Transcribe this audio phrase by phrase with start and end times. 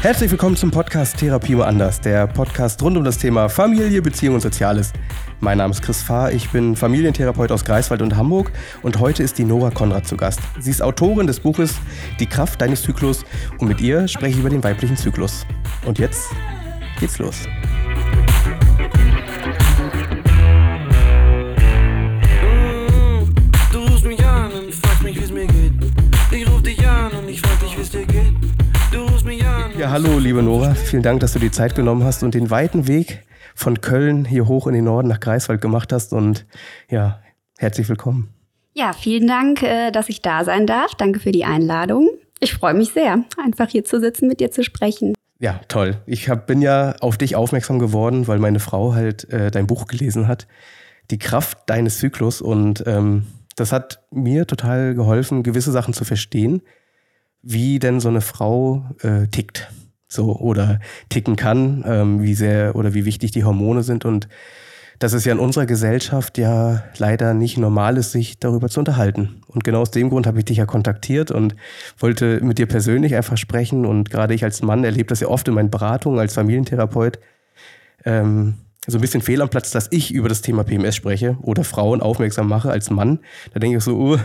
[0.00, 4.36] Herzlich willkommen zum Podcast Therapie mal anders, der Podcast rund um das Thema Familie, Beziehung
[4.36, 4.92] und Soziales.
[5.40, 8.50] Mein Name ist Chris Fahr, ich bin Familientherapeut aus Greifswald und Hamburg
[8.82, 10.40] und heute ist die Nora Konrad zu Gast.
[10.58, 11.76] Sie ist Autorin des Buches
[12.18, 13.24] Die Kraft deines Zyklus
[13.58, 15.46] und mit ihr spreche ich über den weiblichen Zyklus.
[15.84, 16.30] Und jetzt
[16.98, 17.46] geht's los.
[29.78, 30.74] Ja, hallo, liebe Nora.
[30.74, 33.22] Vielen Dank, dass du die Zeit genommen hast und den weiten Weg
[33.54, 36.12] von Köln hier hoch in den Norden nach Greifswald gemacht hast.
[36.12, 36.46] Und
[36.90, 37.20] ja,
[37.58, 38.34] herzlich willkommen.
[38.74, 40.96] Ja, vielen Dank, äh, dass ich da sein darf.
[40.96, 42.10] Danke für die Einladung.
[42.40, 45.14] Ich freue mich sehr, einfach hier zu sitzen, mit dir zu sprechen.
[45.38, 45.98] Ja, toll.
[46.06, 49.86] Ich hab, bin ja auf dich aufmerksam geworden, weil meine Frau halt äh, dein Buch
[49.86, 50.48] gelesen hat.
[51.12, 52.40] Die Kraft deines Zyklus.
[52.40, 56.62] Und ähm, das hat mir total geholfen, gewisse Sachen zu verstehen,
[57.42, 59.70] wie denn so eine Frau äh, tickt.
[60.10, 64.06] So, oder ticken kann, ähm, wie sehr oder wie wichtig die Hormone sind.
[64.06, 64.26] Und
[64.98, 69.42] dass es ja in unserer Gesellschaft ja leider nicht normal ist, sich darüber zu unterhalten.
[69.46, 71.54] Und genau aus dem Grund habe ich dich ja kontaktiert und
[71.98, 73.86] wollte mit dir persönlich einfach sprechen.
[73.86, 77.18] Und gerade ich als Mann erlebe das ja oft in meinen Beratungen als Familientherapeut.
[78.04, 78.54] Ähm,
[78.88, 82.00] so ein bisschen fehl am Platz, dass ich über das Thema PMS spreche oder Frauen
[82.00, 83.20] aufmerksam mache als Mann.
[83.52, 84.18] Da denke ich so, uh,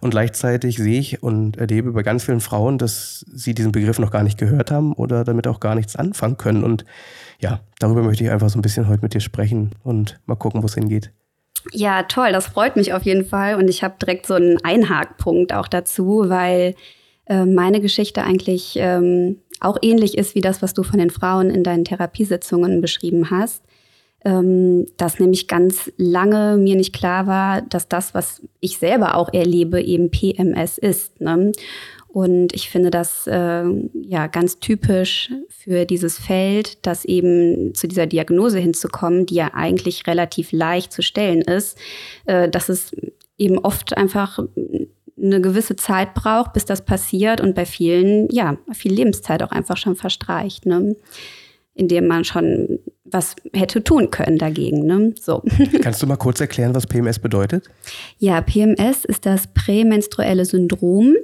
[0.00, 4.10] und gleichzeitig sehe ich und erlebe bei ganz vielen Frauen, dass sie diesen Begriff noch
[4.10, 6.64] gar nicht gehört haben oder damit auch gar nichts anfangen können.
[6.64, 6.84] Und
[7.38, 10.62] ja, darüber möchte ich einfach so ein bisschen heute mit dir sprechen und mal gucken,
[10.62, 11.12] wo es hingeht.
[11.72, 13.56] Ja, toll, das freut mich auf jeden Fall.
[13.56, 16.74] Und ich habe direkt so einen Einhakpunkt auch dazu, weil
[17.26, 21.50] äh, meine Geschichte eigentlich ähm, auch ähnlich ist wie das, was du von den Frauen
[21.50, 23.62] in deinen Therapiesitzungen beschrieben hast.
[24.24, 29.32] Ähm, dass nämlich ganz lange mir nicht klar war, dass das, was ich selber auch
[29.32, 31.20] erlebe, eben PMS ist.
[31.20, 31.52] Ne?
[32.08, 33.64] Und ich finde das äh,
[34.02, 40.06] ja ganz typisch für dieses Feld, dass eben zu dieser Diagnose hinzukommen, die ja eigentlich
[40.06, 41.78] relativ leicht zu stellen ist,
[42.24, 42.90] äh, dass es
[43.36, 44.40] eben oft einfach
[45.20, 49.76] eine gewisse Zeit braucht, bis das passiert und bei vielen, ja, viel Lebenszeit auch einfach
[49.76, 50.96] schon verstreicht, ne?
[51.78, 54.84] Indem man schon was hätte tun können dagegen.
[54.86, 55.14] Ne?
[55.20, 55.42] So.
[55.82, 57.70] Kannst du mal kurz erklären, was PMS bedeutet?
[58.18, 61.14] Ja, PMS ist das prämenstruelle Syndrom.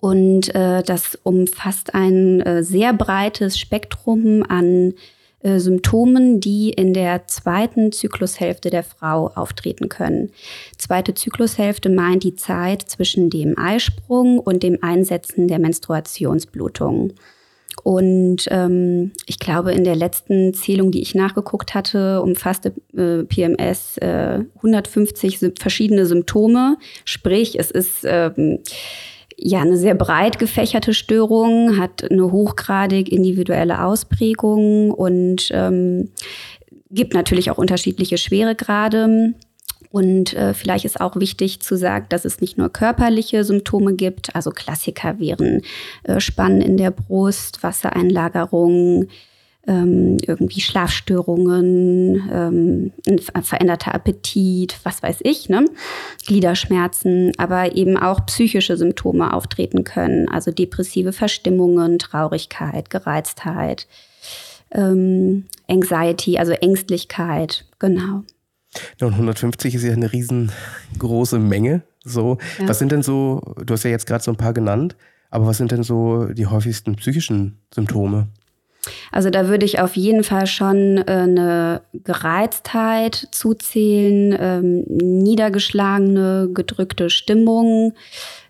[0.00, 4.92] Und äh, das umfasst ein äh, sehr breites Spektrum an
[5.40, 10.32] äh, Symptomen, die in der zweiten Zyklushälfte der Frau auftreten können.
[10.76, 17.14] Zweite Zyklushälfte meint die Zeit zwischen dem Eisprung und dem Einsetzen der Menstruationsblutung.
[17.82, 23.98] Und ähm, ich glaube, in der letzten Zählung, die ich nachgeguckt hatte, umfasste äh, PMS
[23.98, 26.78] äh, 150 verschiedene Symptome.
[27.04, 28.58] Sprich, es ist ähm,
[29.36, 36.10] ja eine sehr breit gefächerte Störung, hat eine hochgradig individuelle Ausprägung und ähm,
[36.90, 39.34] gibt natürlich auch unterschiedliche Schweregrade.
[39.96, 44.36] Und äh, vielleicht ist auch wichtig zu sagen, dass es nicht nur körperliche Symptome gibt.
[44.36, 45.62] Also Klassiker wären
[46.02, 49.06] äh, Spannen in der Brust, Wassereinlagerung,
[49.66, 55.64] ähm, irgendwie Schlafstörungen, ähm, ein veränderter Appetit, was weiß ich, ne?
[56.26, 63.86] Gliederschmerzen, aber eben auch psychische Symptome auftreten können, also depressive Verstimmungen, Traurigkeit, Gereiztheit,
[64.72, 68.24] ähm, Anxiety, also Ängstlichkeit, genau.
[69.00, 71.82] Ja, und 150 ist ja eine riesengroße Menge.
[72.04, 72.68] So, ja.
[72.68, 74.96] was sind denn so, du hast ja jetzt gerade so ein paar genannt,
[75.30, 78.28] aber was sind denn so die häufigsten psychischen Symptome?
[79.10, 87.10] Also da würde ich auf jeden Fall schon äh, eine Gereiztheit zuzählen, ähm, niedergeschlagene, gedrückte
[87.10, 87.94] Stimmung,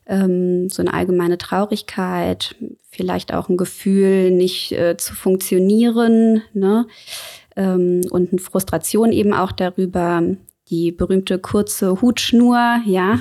[0.06, 2.54] ähm, so eine allgemeine Traurigkeit,
[2.90, 6.42] vielleicht auch ein Gefühl, nicht äh, zu funktionieren.
[6.52, 6.86] Ne?
[7.56, 10.22] Ähm, und eine Frustration eben auch darüber,
[10.68, 13.20] die berühmte kurze Hutschnur, ja.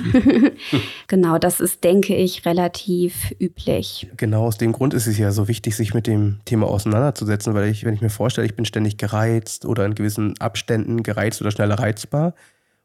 [1.06, 4.08] genau, das ist, denke ich, relativ üblich.
[4.16, 7.70] Genau, aus dem Grund ist es ja so wichtig, sich mit dem Thema auseinanderzusetzen, weil
[7.70, 11.52] ich, wenn ich mir vorstelle, ich bin ständig gereizt oder in gewissen Abständen gereizt oder
[11.52, 12.34] schneller reizbar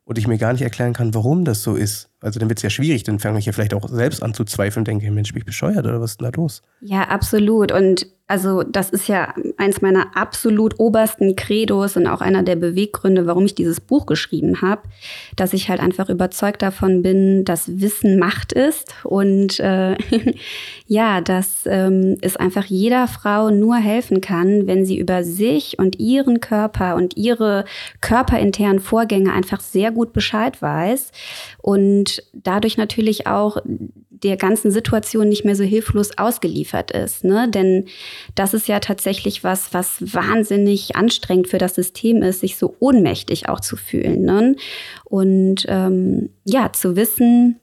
[0.06, 2.10] und ich mir gar nicht erklären kann, warum das so ist.
[2.20, 4.44] Also dann wird es ja schwierig, dann fange ich ja vielleicht auch selbst an zu
[4.44, 6.62] zweifeln, denke, Mensch, bin ich bescheuert oder was ist denn da los?
[6.82, 7.72] Ja, absolut.
[7.72, 13.28] Und Also das ist ja eins meiner absolut obersten Credos und auch einer der Beweggründe,
[13.28, 14.84] warum ich dieses Buch geschrieben habe,
[15.36, 19.98] dass ich halt einfach überzeugt davon bin, dass Wissen Macht ist und äh,
[20.88, 26.00] ja, dass ähm, es einfach jeder Frau nur helfen kann, wenn sie über sich und
[26.00, 27.66] ihren Körper und ihre
[28.00, 31.12] körperinternen Vorgänge einfach sehr gut Bescheid weiß
[31.58, 33.58] und dadurch natürlich auch
[34.24, 37.24] der ganzen Situation nicht mehr so hilflos ausgeliefert ist.
[37.24, 37.50] Ne?
[37.50, 37.86] Denn
[38.36, 43.50] das ist ja tatsächlich was, was wahnsinnig anstrengend für das System ist, sich so ohnmächtig
[43.50, 44.22] auch zu fühlen.
[44.24, 44.56] Ne?
[45.06, 47.60] Und ähm, ja, zu wissen,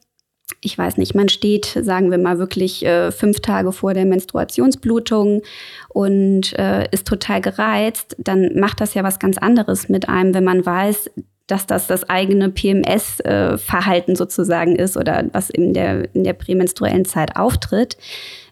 [0.61, 5.43] ich weiß nicht, man steht, sagen wir mal, wirklich äh, fünf Tage vor der Menstruationsblutung
[5.89, 10.45] und äh, ist total gereizt, dann macht das ja was ganz anderes mit einem, wenn
[10.45, 11.11] man weiß,
[11.49, 17.37] dass das das eigene PMS-Verhalten sozusagen ist oder was in der, in der prämenstruellen Zeit
[17.37, 17.97] auftritt,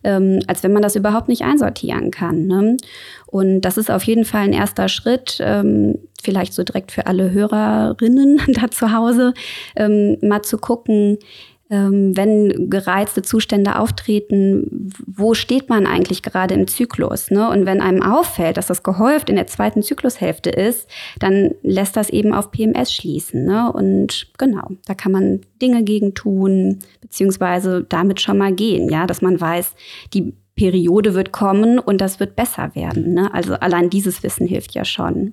[0.02, 2.46] ähm, als wenn man das überhaupt nicht einsortieren kann.
[2.46, 2.78] Ne?
[3.26, 7.31] Und das ist auf jeden Fall ein erster Schritt, ähm, vielleicht so direkt für alle
[7.31, 9.34] Hörerinnen da zu Hause,
[9.76, 11.19] ähm, mal zu gucken,
[11.68, 17.32] wenn gereizte Zustände auftreten, wo steht man eigentlich gerade im Zyklus?
[17.32, 17.48] Ne?
[17.48, 22.10] Und wenn einem auffällt, dass das gehäuft in der zweiten Zyklushälfte ist, dann lässt das
[22.10, 23.44] eben auf PMS schließen.
[23.44, 23.72] Ne?
[23.72, 29.20] Und genau, da kann man Dinge gegen tun, beziehungsweise damit schon mal gehen, ja, dass
[29.20, 29.74] man weiß,
[30.14, 33.12] die Periode wird kommen und das wird besser werden.
[33.14, 33.34] Ne?
[33.34, 35.32] Also allein dieses Wissen hilft ja schon.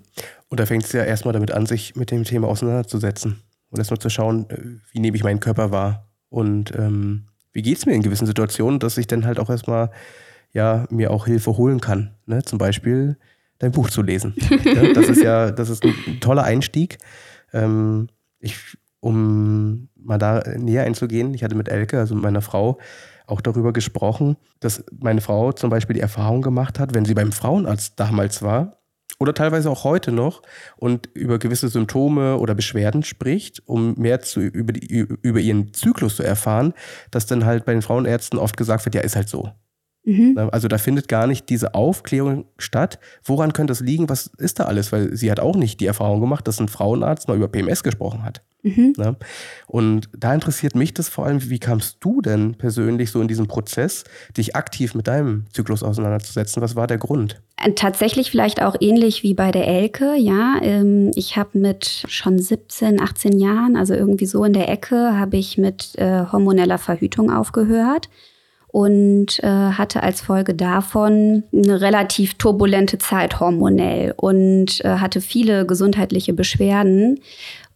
[0.50, 4.00] Und da fängt es ja erstmal damit an, sich mit dem Thema auseinanderzusetzen und erstmal
[4.00, 4.58] zu schauen, äh,
[4.92, 8.80] wie nehme ich meinen Körper wahr und ähm, wie geht es mir in gewissen Situationen,
[8.80, 9.92] dass ich dann halt auch erstmal
[10.52, 12.16] ja, mir auch Hilfe holen kann.
[12.26, 12.42] Ne?
[12.42, 13.18] Zum Beispiel
[13.60, 14.34] dein Buch zu lesen.
[14.64, 16.98] ja, das ist ja, das ist ein toller Einstieg.
[17.54, 18.08] Ähm,
[18.40, 18.58] ich,
[19.00, 22.80] um mal da näher einzugehen, ich hatte mit Elke, also mit meiner Frau,
[23.28, 27.32] auch darüber gesprochen, dass meine Frau zum Beispiel die Erfahrung gemacht hat, wenn sie beim
[27.32, 28.78] Frauenarzt damals war,
[29.20, 30.42] oder teilweise auch heute noch
[30.76, 36.18] und über gewisse Symptome oder Beschwerden spricht, um mehr zu, über, die, über ihren Zyklus
[36.18, 36.74] zu erfahren,
[37.12, 39.50] dass dann halt bei den Frauenärzten oft gesagt wird, ja, ist halt so.
[40.06, 40.34] Mhm.
[40.34, 43.00] Ne, also da findet gar nicht diese Aufklärung statt.
[43.24, 44.10] Woran könnte das liegen?
[44.10, 44.92] Was ist da alles?
[44.92, 48.24] Weil sie hat auch nicht die Erfahrung gemacht, dass ein Frauenarzt mal über PMS gesprochen
[48.24, 48.44] hat.
[48.64, 48.94] Mhm.
[48.98, 49.16] Ne?
[49.68, 53.48] Und da interessiert mich das vor allem, wie kamst du denn persönlich so in diesem
[53.48, 54.04] Prozess,
[54.36, 56.62] dich aktiv mit deinem Zyklus auseinanderzusetzen?
[56.62, 57.42] Was war der Grund?
[57.64, 60.58] Äh, tatsächlich vielleicht auch ähnlich wie bei der Elke, ja.
[60.62, 65.38] Ähm, ich habe mit schon 17, 18 Jahren, also irgendwie so in der Ecke, habe
[65.38, 68.10] ich mit äh, hormoneller Verhütung aufgehört
[68.68, 75.66] und äh, hatte als Folge davon eine relativ turbulente Zeit hormonell und äh, hatte viele
[75.66, 77.20] gesundheitliche Beschwerden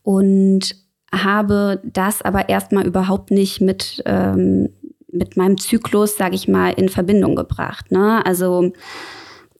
[0.01, 0.75] und
[1.11, 4.69] habe das aber erstmal überhaupt nicht mit ähm,
[5.09, 7.91] mit meinem Zyklus, sage ich mal, in Verbindung gebracht.
[7.91, 8.25] Ne?
[8.25, 8.73] Also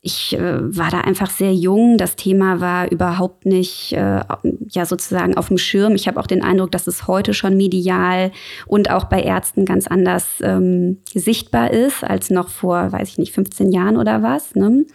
[0.01, 1.97] ich äh, war da einfach sehr jung.
[1.97, 4.21] Das Thema war überhaupt nicht äh,
[4.69, 5.95] ja sozusagen auf dem Schirm.
[5.95, 8.31] Ich habe auch den Eindruck, dass es heute schon medial
[8.65, 13.33] und auch bei Ärzten ganz anders ähm, sichtbar ist als noch vor, weiß ich nicht,
[13.33, 14.55] 15 Jahren oder was.
[14.55, 14.85] Ne?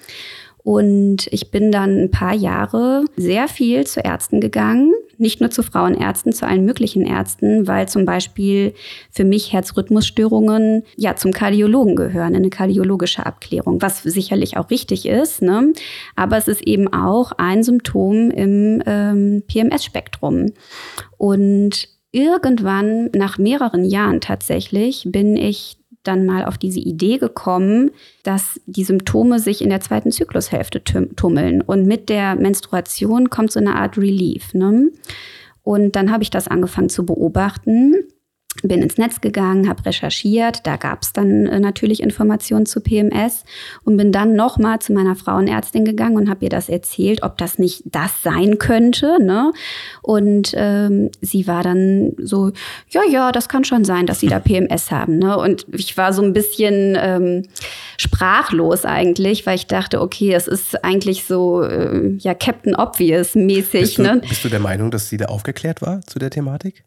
[0.64, 5.62] Und ich bin dann ein paar Jahre sehr viel zu Ärzten gegangen, nicht nur zu
[5.62, 8.74] Frauenärzten, zu allen möglichen Ärzten, weil zum Beispiel
[9.10, 15.42] für mich Herzrhythmusstörungen ja zum Kardiologen gehören, eine kardiologische Abklärung, was sicherlich auch richtig ist.
[15.42, 15.72] Ne?
[16.16, 20.52] Aber es ist eben auch ein Symptom im ähm, PMS-Spektrum.
[21.18, 27.90] Und irgendwann, nach mehreren Jahren tatsächlich, bin ich dann mal auf diese Idee gekommen,
[28.22, 30.82] dass die Symptome sich in der zweiten Zyklushälfte
[31.14, 31.62] tummeln.
[31.62, 34.54] Und mit der Menstruation kommt so eine Art Relief.
[34.54, 34.90] Ne?
[35.62, 37.94] Und dann habe ich das angefangen zu beobachten
[38.62, 43.44] bin ins Netz gegangen, habe recherchiert, da gab es dann äh, natürlich Informationen zu PMS
[43.84, 47.58] und bin dann nochmal zu meiner Frauenärztin gegangen und habe ihr das erzählt, ob das
[47.58, 49.22] nicht das sein könnte.
[49.22, 49.52] Ne?
[50.02, 52.52] Und ähm, sie war dann so,
[52.90, 55.18] ja, ja, das kann schon sein, dass sie da PMS haben.
[55.18, 55.36] Ne?
[55.36, 57.42] Und ich war so ein bisschen ähm,
[57.96, 63.80] sprachlos eigentlich, weil ich dachte, okay, es ist eigentlich so, äh, ja, Captain Obvious mäßig.
[63.80, 64.20] Bist du, ne?
[64.28, 66.84] bist du der Meinung, dass sie da aufgeklärt war zu der Thematik?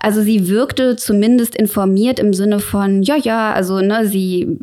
[0.00, 4.58] Also sie wirkte zumindest informiert im Sinne von, ja, ja, also ne, sie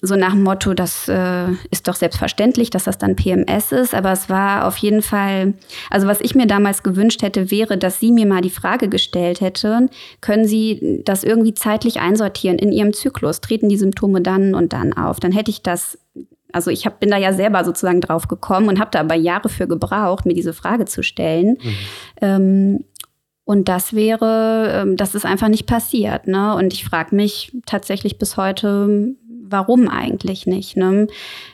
[0.00, 3.94] so nach dem Motto, das äh, ist doch selbstverständlich, dass das dann PMS ist.
[3.94, 5.54] Aber es war auf jeden Fall,
[5.90, 9.40] also was ich mir damals gewünscht hätte, wäre, dass sie mir mal die Frage gestellt
[9.40, 9.88] hätte,
[10.20, 13.40] können Sie das irgendwie zeitlich einsortieren in Ihrem Zyklus?
[13.40, 15.20] Treten die Symptome dann und dann auf?
[15.20, 15.98] Dann hätte ich das
[16.50, 19.50] also ich hab, bin da ja selber sozusagen drauf gekommen und habe da aber Jahre
[19.50, 21.58] für gebraucht, mir diese Frage zu stellen.
[21.62, 21.76] Mhm.
[22.22, 22.84] Ähm,
[23.48, 26.26] und das wäre, ähm, das ist einfach nicht passiert.
[26.26, 26.54] Ne?
[26.54, 30.76] Und ich frage mich tatsächlich bis heute, warum eigentlich nicht?
[30.76, 31.06] Ne?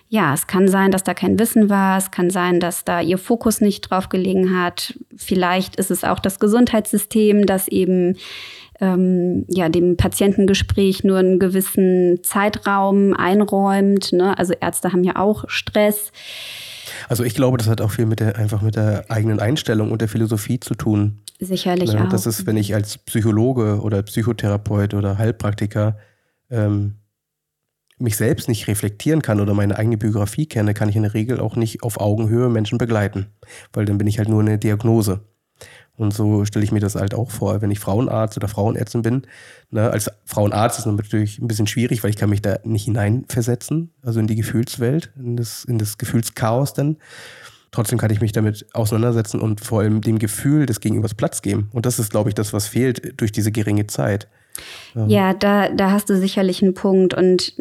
[0.08, 3.16] Ja, es kann sein, dass da kein Wissen war, es kann sein, dass da ihr
[3.16, 4.98] Fokus nicht drauf gelegen hat.
[5.14, 8.16] Vielleicht ist es auch das Gesundheitssystem, das eben
[8.80, 14.12] ähm, ja, dem Patientengespräch nur einen gewissen Zeitraum einräumt.
[14.12, 14.36] Ne?
[14.36, 16.10] Also Ärzte haben ja auch Stress.
[17.08, 20.00] Also ich glaube, das hat auch viel mit der einfach mit der eigenen Einstellung und
[20.00, 21.20] der Philosophie zu tun.
[21.40, 22.04] Sicherlich ne?
[22.04, 22.08] auch.
[22.08, 25.96] Das ist, wenn ich als Psychologe oder Psychotherapeut oder Heilpraktiker
[26.50, 26.96] ähm,
[27.99, 31.40] mich selbst nicht reflektieren kann oder meine eigene Biografie kenne, kann ich in der Regel
[31.40, 33.26] auch nicht auf Augenhöhe Menschen begleiten,
[33.73, 35.20] weil dann bin ich halt nur eine Diagnose.
[35.96, 39.22] Und so stelle ich mir das halt auch vor, wenn ich Frauenarzt oder Frauenärztin bin.
[39.70, 42.84] Ne, als Frauenarzt ist es natürlich ein bisschen schwierig, weil ich kann mich da nicht
[42.84, 46.96] hineinversetzen, also in die Gefühlswelt, in das, in das Gefühlschaos dann.
[47.70, 51.68] Trotzdem kann ich mich damit auseinandersetzen und vor allem dem Gefühl des Gegenübers Platz geben.
[51.72, 54.28] Und das ist, glaube ich, das, was fehlt durch diese geringe Zeit.
[54.94, 57.14] Ja, ja da, da hast du sicherlich einen Punkt.
[57.14, 57.54] Und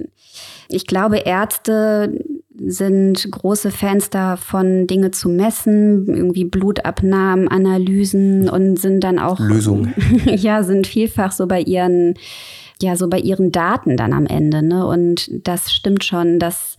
[0.69, 2.23] ich glaube, Ärzte
[2.65, 9.93] sind große Fans davon, Dinge zu messen, irgendwie Blutabnahmen, Analysen und sind dann auch Lösungen.
[10.25, 12.15] ja, sind vielfach so bei ihren
[12.82, 14.86] ja so bei ihren Daten dann am Ende, ne?
[14.86, 16.77] Und das stimmt schon, dass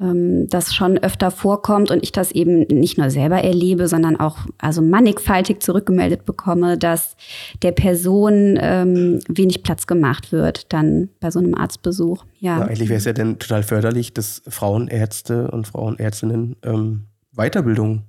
[0.00, 4.38] ähm, das schon öfter vorkommt und ich das eben nicht nur selber erlebe, sondern auch
[4.58, 7.16] also mannigfaltig zurückgemeldet bekomme, dass
[7.62, 12.24] der Person ähm, wenig Platz gemacht wird dann bei so einem Arztbesuch.
[12.38, 18.04] Ja, ja eigentlich wäre es ja dann total förderlich, dass Frauenärzte und Frauenärztinnen ähm, Weiterbildung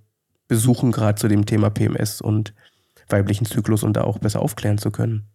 [0.48, 2.53] besuchen, gerade zu dem Thema PMS und
[3.10, 5.27] weiblichen Zyklus und da auch besser aufklären zu können.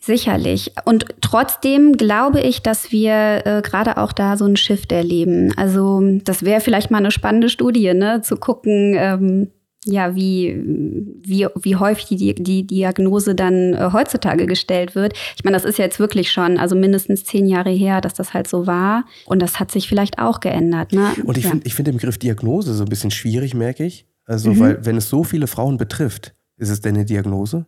[0.00, 0.72] Sicherlich.
[0.84, 5.52] Und trotzdem glaube ich, dass wir äh, gerade auch da so einen Shift erleben.
[5.56, 8.22] Also das wäre vielleicht mal eine spannende Studie, ne?
[8.22, 9.48] zu gucken, ähm,
[9.84, 10.60] ja, wie,
[11.22, 15.14] wie, wie häufig die, die Diagnose dann äh, heutzutage gestellt wird.
[15.36, 18.48] Ich meine, das ist jetzt wirklich schon, also mindestens zehn Jahre her, dass das halt
[18.48, 19.04] so war.
[19.26, 20.92] Und das hat sich vielleicht auch geändert.
[20.92, 21.12] Ne?
[21.24, 21.50] Und ich ja.
[21.50, 24.06] finde find den Begriff Diagnose so ein bisschen schwierig, merke ich.
[24.26, 24.60] Also, mhm.
[24.60, 27.66] weil wenn es so viele Frauen betrifft, ist es denn eine Diagnose?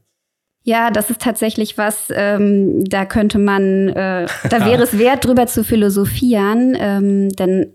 [0.63, 5.47] Ja, das ist tatsächlich was, ähm, da könnte man, äh, da wäre es wert, drüber
[5.47, 7.73] zu philosophieren, ähm, denn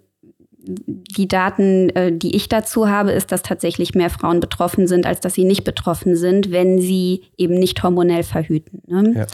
[0.67, 5.19] die Daten, äh, die ich dazu habe, ist, dass tatsächlich mehr Frauen betroffen sind, als
[5.19, 8.81] dass sie nicht betroffen sind, wenn sie eben nicht hormonell verhüten.
[8.87, 9.13] Ne?
[9.15, 9.27] Ja.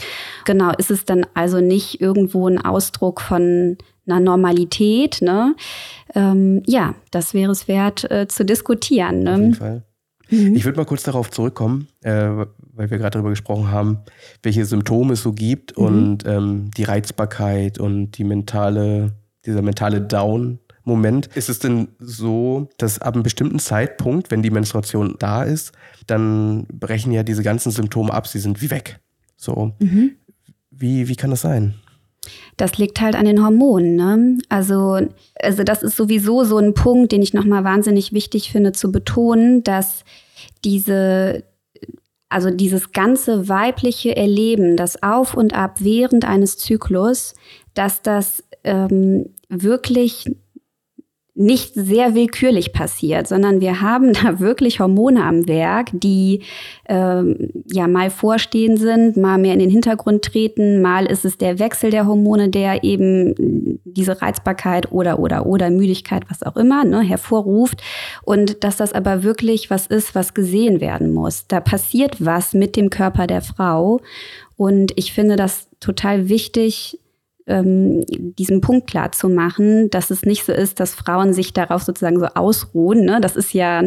[0.44, 5.22] Genau, ist es dann also nicht irgendwo ein Ausdruck von einer Normalität?
[5.22, 5.54] Ne?
[6.14, 9.22] Ähm, ja, das wäre es wert äh, zu diskutieren.
[9.22, 9.32] Ne?
[9.32, 9.82] Auf jeden Fall.
[10.30, 10.56] Mhm.
[10.56, 13.98] Ich würde mal kurz darauf zurückkommen, äh, weil wir gerade darüber gesprochen haben,
[14.42, 15.84] welche Symptome es so gibt mhm.
[15.84, 19.12] und ähm, die Reizbarkeit und die mentale,
[19.44, 20.58] dieser mentale Down.
[20.84, 21.28] Moment.
[21.36, 25.70] Ist es denn so, dass ab einem bestimmten Zeitpunkt, wenn die Menstruation da ist,
[26.08, 28.98] dann brechen ja diese ganzen Symptome ab, sie sind wie weg.
[29.36, 29.74] So.
[29.78, 30.16] Mhm.
[30.72, 31.74] Wie, wie kann das sein?
[32.56, 33.96] Das liegt halt an den Hormonen.
[33.96, 34.38] Ne?
[34.48, 35.00] Also,
[35.40, 39.62] also das ist sowieso so ein Punkt, den ich nochmal wahnsinnig wichtig finde zu betonen,
[39.62, 40.04] dass
[40.64, 41.44] diese,
[42.32, 47.34] also dieses ganze weibliche Erleben, das Auf und Ab während eines Zyklus,
[47.74, 50.26] dass das ähm, wirklich
[51.34, 56.42] nicht sehr willkürlich passiert, sondern wir haben da wirklich Hormone am Werk, die
[56.88, 61.58] ähm, ja mal vorstehen sind, mal mehr in den Hintergrund treten, mal ist es der
[61.58, 67.00] Wechsel der Hormone, der eben diese Reizbarkeit oder oder oder Müdigkeit, was auch immer, ne,
[67.00, 67.82] hervorruft.
[68.24, 71.46] Und dass das aber wirklich was ist, was gesehen werden muss.
[71.46, 74.00] Da passiert was mit dem Körper der Frau.
[74.56, 76.98] Und ich finde das total wichtig,
[77.52, 81.82] ähm, diesen Punkt klar zu machen, dass es nicht so ist, dass Frauen sich darauf
[81.82, 83.04] sozusagen so ausruhen.
[83.04, 83.20] Ne?
[83.20, 83.82] Das ist ja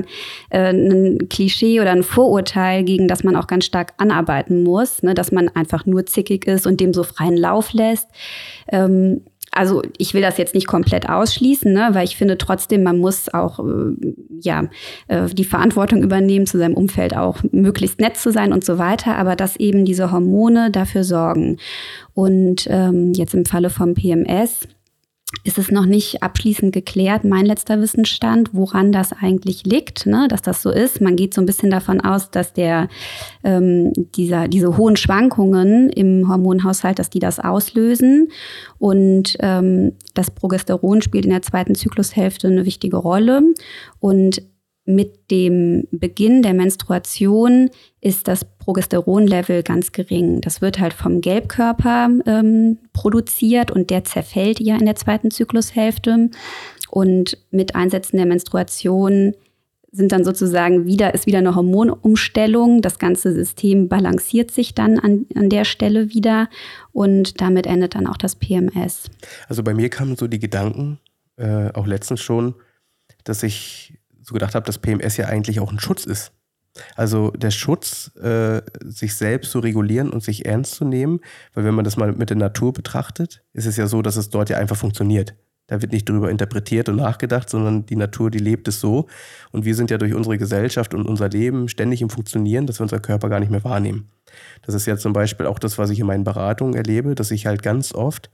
[0.49, 5.15] äh, ein Klischee oder ein Vorurteil, gegen das man auch ganz stark anarbeiten muss, ne?
[5.15, 8.07] dass man einfach nur zickig ist und dem so freien Lauf lässt.
[8.67, 9.21] Ähm,
[9.55, 13.33] also ich will das jetzt nicht komplett ausschließen, ne, weil ich finde trotzdem, man muss
[13.33, 13.95] auch äh,
[14.41, 14.69] ja
[15.07, 19.15] äh, die Verantwortung übernehmen, zu seinem Umfeld auch möglichst nett zu sein und so weiter,
[19.15, 21.57] aber dass eben diese Hormone dafür sorgen.
[22.13, 24.67] Und ähm, jetzt im Falle vom PMS
[25.43, 30.41] ist es noch nicht abschließend geklärt, mein letzter Wissensstand, woran das eigentlich liegt, ne, dass
[30.41, 31.01] das so ist.
[31.01, 32.87] Man geht so ein bisschen davon aus, dass der,
[33.43, 38.29] ähm, dieser, diese hohen Schwankungen im Hormonhaushalt, dass die das auslösen.
[38.79, 43.41] Und ähm, das Progesteron spielt in der zweiten Zyklushälfte eine wichtige Rolle.
[43.99, 44.41] Und
[44.85, 50.41] mit dem Beginn der Menstruation ist das Progesteronlevel ganz gering.
[50.41, 56.29] Das wird halt vom Gelbkörper ähm, produziert und der zerfällt ja in der zweiten Zyklushälfte.
[56.91, 59.33] Und mit Einsetzen der Menstruation
[59.91, 62.81] sind dann sozusagen wieder, ist wieder eine Hormonumstellung.
[62.81, 66.49] Das ganze System balanciert sich dann an, an der Stelle wieder
[66.91, 69.09] und damit endet dann auch das PMS.
[69.47, 70.99] Also bei mir kamen so die Gedanken,
[71.37, 72.55] äh, auch letztens schon,
[73.23, 73.93] dass ich
[74.25, 76.31] so gedacht habe, dass PMS ja eigentlich auch ein Schutz ist.
[76.95, 81.21] Also der Schutz, äh, sich selbst zu regulieren und sich ernst zu nehmen,
[81.53, 84.29] weil wenn man das mal mit der Natur betrachtet, ist es ja so, dass es
[84.29, 85.35] dort ja einfach funktioniert.
[85.67, 89.07] Da wird nicht drüber interpretiert und nachgedacht, sondern die Natur, die lebt es so.
[89.51, 92.83] Und wir sind ja durch unsere Gesellschaft und unser Leben ständig im Funktionieren, dass wir
[92.83, 94.11] unseren Körper gar nicht mehr wahrnehmen.
[94.61, 97.47] Das ist ja zum Beispiel auch das, was ich in meinen Beratungen erlebe, dass ich
[97.47, 98.29] halt ganz oft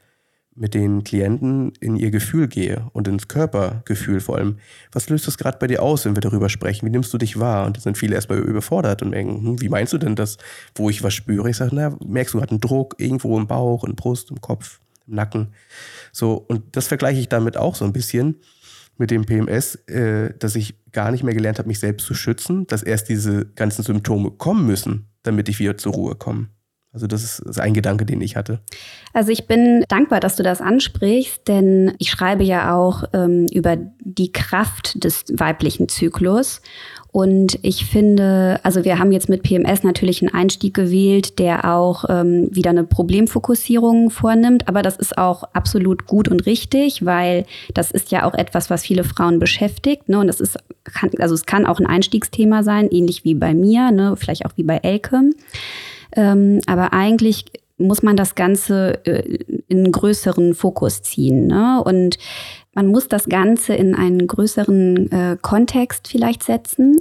[0.53, 4.57] mit den Klienten in ihr Gefühl gehe und ins Körpergefühl vor allem.
[4.91, 6.85] Was löst das gerade bei dir aus, wenn wir darüber sprechen?
[6.85, 7.65] Wie nimmst du dich wahr?
[7.65, 10.37] Und da sind viele erstmal überfordert und denken, hm, wie meinst du denn das,
[10.75, 11.49] wo ich was spüre?
[11.49, 14.81] Ich sage, na, merkst du gerade einen Druck irgendwo im Bauch, in Brust, im Kopf,
[15.07, 15.53] im Nacken.
[16.11, 18.35] So, und das vergleiche ich damit auch so ein bisschen
[18.97, 22.67] mit dem PMS, äh, dass ich gar nicht mehr gelernt habe, mich selbst zu schützen,
[22.67, 26.49] dass erst diese ganzen Symptome kommen müssen, damit ich wieder zur Ruhe komme.
[26.93, 28.59] Also das ist, ein Gedanke, den ich hatte.
[29.13, 33.77] Also ich bin dankbar, dass du das ansprichst, denn ich schreibe ja auch ähm, über
[33.99, 36.61] die Kraft des weiblichen Zyklus.
[37.13, 42.05] Und ich finde, also wir haben jetzt mit PMS natürlich einen Einstieg gewählt, der auch
[42.09, 44.67] ähm, wieder eine Problemfokussierung vornimmt.
[44.67, 48.83] Aber das ist auch absolut gut und richtig, weil das ist ja auch etwas, was
[48.83, 50.09] viele Frauen beschäftigt.
[50.09, 50.19] Ne?
[50.19, 53.91] Und das ist, kann, also es kann auch ein Einstiegsthema sein, ähnlich wie bei mir,
[53.91, 54.15] ne?
[54.17, 55.21] vielleicht auch wie bei Elke.
[56.15, 57.45] Ähm, aber eigentlich
[57.77, 61.47] muss man das Ganze äh, in einen größeren Fokus ziehen.
[61.47, 61.81] Ne?
[61.83, 62.17] Und
[62.73, 66.97] man muss das Ganze in einen größeren äh, Kontext vielleicht setzen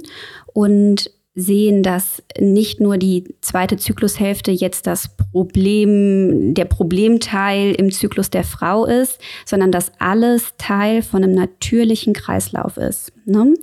[0.53, 8.29] und sehen, dass nicht nur die zweite Zyklushälfte jetzt das Problem, der Problemteil im Zyklus
[8.29, 13.13] der Frau ist, sondern dass alles Teil von einem natürlichen Kreislauf ist.
[13.25, 13.53] Ne?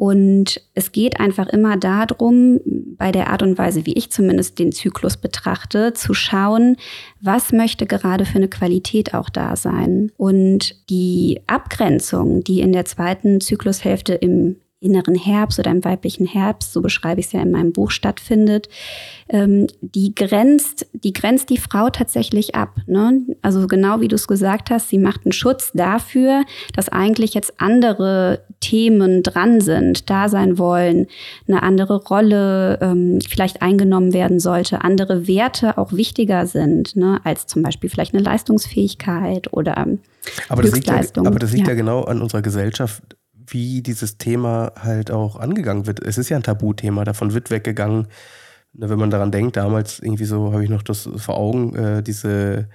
[0.00, 2.58] Und es geht einfach immer darum,
[2.96, 6.78] bei der Art und Weise, wie ich zumindest den Zyklus betrachte, zu schauen,
[7.20, 10.10] was möchte gerade für eine Qualität auch da sein.
[10.16, 16.72] Und die Abgrenzung, die in der zweiten Zyklushälfte im inneren Herbst oder im weiblichen Herbst,
[16.72, 18.68] so beschreibe ich es ja in meinem Buch, stattfindet,
[19.28, 22.76] ähm, die grenzt, die grenzt die Frau tatsächlich ab.
[22.86, 23.20] Ne?
[23.42, 26.44] Also genau wie du es gesagt hast, sie macht einen Schutz dafür,
[26.74, 31.06] dass eigentlich jetzt andere Themen dran sind, da sein wollen,
[31.46, 37.20] eine andere Rolle ähm, vielleicht eingenommen werden sollte, andere Werte auch wichtiger sind, ne?
[37.24, 39.86] als zum Beispiel vielleicht eine Leistungsfähigkeit oder
[40.48, 41.72] aber das, liegt ja, aber das liegt ja.
[41.72, 43.16] ja genau an unserer Gesellschaft
[43.52, 46.00] wie dieses Thema halt auch angegangen wird.
[46.04, 48.06] Es ist ja ein Tabuthema, davon wird weggegangen.
[48.72, 52.68] Wenn man daran denkt, damals irgendwie so, habe ich noch das vor Augen, äh, diese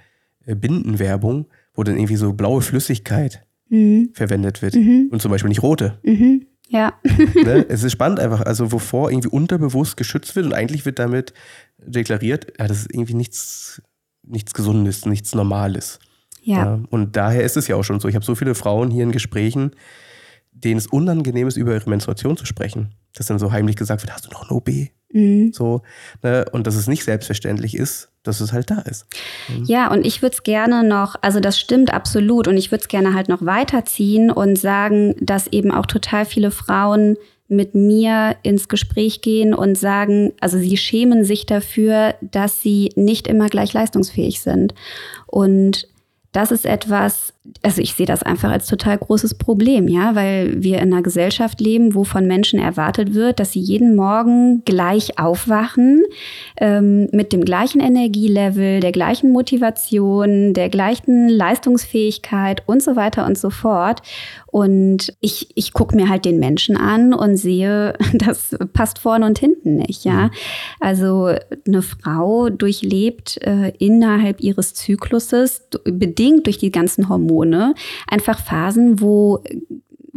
[0.44, 4.10] äh, Bindenwerbung, wo dann irgendwie so blaue Flüssigkeit mhm.
[4.12, 5.08] verwendet wird mhm.
[5.10, 5.98] und zum Beispiel nicht rote.
[6.02, 6.46] Mhm.
[6.68, 6.94] Ja.
[7.34, 7.64] ne?
[7.68, 11.32] Es ist spannend einfach, also wovor irgendwie unterbewusst geschützt wird und eigentlich wird damit
[11.78, 13.82] deklariert, ja, das ist irgendwie nichts,
[14.22, 15.98] nichts Gesundes, nichts Normales.
[16.42, 16.56] Ja.
[16.56, 16.80] ja.
[16.90, 18.08] Und daher ist es ja auch schon so.
[18.08, 19.72] Ich habe so viele Frauen hier in Gesprächen,
[20.64, 22.94] denen es unangenehm ist, über ihre Menstruation zu sprechen.
[23.14, 24.70] Dass dann so heimlich gesagt wird, hast du noch ein OB?
[25.12, 25.52] Mhm.
[25.52, 25.82] So,
[26.22, 26.44] ne?
[26.52, 29.06] Und dass es nicht selbstverständlich ist, dass es halt da ist.
[29.48, 29.64] Mhm.
[29.64, 32.88] Ja, und ich würde es gerne noch, also das stimmt absolut, und ich würde es
[32.88, 37.16] gerne halt noch weiterziehen und sagen, dass eben auch total viele Frauen
[37.48, 43.28] mit mir ins Gespräch gehen und sagen, also sie schämen sich dafür, dass sie nicht
[43.28, 44.74] immer gleich leistungsfähig sind.
[45.26, 45.88] Und
[46.32, 47.32] das ist etwas,
[47.62, 51.60] also ich sehe das einfach als total großes Problem, ja, weil wir in einer Gesellschaft
[51.60, 56.02] leben, wo von Menschen erwartet wird, dass sie jeden Morgen gleich aufwachen,
[56.58, 63.38] ähm, mit dem gleichen Energielevel, der gleichen Motivation, der gleichen Leistungsfähigkeit und so weiter und
[63.38, 64.02] so fort.
[64.46, 69.38] Und ich, ich gucke mir halt den Menschen an und sehe, das passt vorne und
[69.38, 70.24] hinten nicht, ja.
[70.24, 70.30] Mhm.
[70.80, 71.30] Also
[71.66, 77.35] eine Frau durchlebt äh, innerhalb ihres Zykluses, bedingt durch die ganzen Hormone,
[78.08, 79.42] einfach Phasen, wo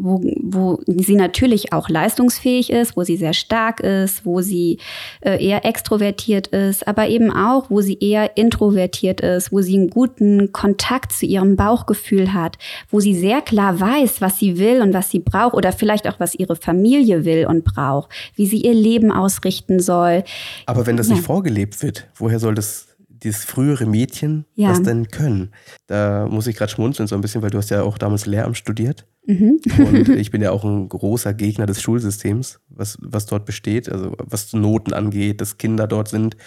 [0.02, 4.80] wo, wo sie natürlich auch leistungsfähig ist, wo sie sehr stark ist, wo sie
[5.22, 9.90] äh, eher extrovertiert ist, aber eben auch, wo sie eher introvertiert ist, wo sie einen
[9.90, 12.58] guten Kontakt zu ihrem Bauchgefühl hat,
[12.90, 16.20] wo sie sehr klar weiß, was sie will und was sie braucht oder vielleicht auch,
[16.20, 20.24] was ihre Familie will und braucht, wie sie ihr Leben ausrichten soll.
[20.66, 21.16] Aber wenn das ja.
[21.16, 22.88] nicht vorgelebt wird, woher soll das
[23.24, 24.70] dieses frühere Mädchen ja.
[24.70, 25.52] das denn können?
[25.88, 28.58] Da muss ich gerade schmunzeln so ein bisschen, weil du hast ja auch damals Lehramt
[28.58, 29.06] studiert.
[29.26, 29.60] Mhm.
[29.78, 34.16] Und ich bin ja auch ein großer Gegner des Schulsystems, was, was dort besteht, also
[34.18, 36.38] was Noten angeht, dass Kinder dort sind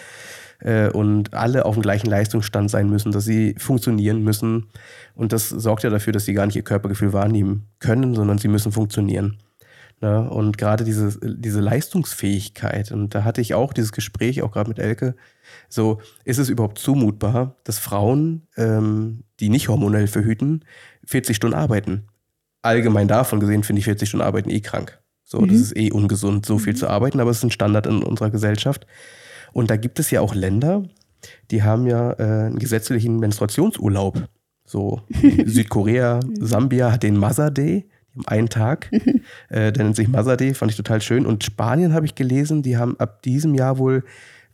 [0.60, 4.68] äh, und alle auf dem gleichen Leistungsstand sein müssen, dass sie funktionieren müssen.
[5.14, 8.48] Und das sorgt ja dafür, dass sie gar nicht ihr Körpergefühl wahrnehmen können, sondern sie
[8.48, 9.38] müssen funktionieren.
[10.02, 10.28] Ne?
[10.28, 14.80] Und gerade diese, diese Leistungsfähigkeit, und da hatte ich auch dieses Gespräch, auch gerade mit
[14.80, 15.14] Elke,
[15.68, 20.64] so, ist es überhaupt zumutbar, dass Frauen, ähm, die nicht hormonell verhüten,
[21.06, 22.08] 40 Stunden arbeiten?
[22.62, 25.00] Allgemein davon gesehen finde ich 40 Stunden arbeiten eh krank.
[25.22, 25.48] So, mhm.
[25.48, 26.78] das ist eh ungesund, so viel mhm.
[26.78, 28.86] zu arbeiten, aber es ist ein Standard in unserer Gesellschaft.
[29.52, 30.82] Und da gibt es ja auch Länder,
[31.52, 34.28] die haben ja äh, einen gesetzlichen Menstruationsurlaub.
[34.64, 35.02] So
[35.44, 36.44] Südkorea, mhm.
[36.44, 37.88] Sambia hat den Mother Day
[38.26, 38.90] einen Tag.
[39.48, 41.26] äh, der nennt sich Mazade, fand ich total schön.
[41.26, 44.04] Und Spanien habe ich gelesen, die haben ab diesem Jahr wohl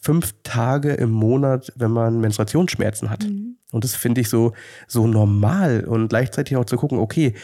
[0.01, 3.25] fünf Tage im Monat, wenn man Menstruationsschmerzen hat.
[3.25, 3.57] Mhm.
[3.73, 4.53] Und das finde ich so,
[4.87, 7.35] so normal und gleichzeitig auch zu gucken, okay,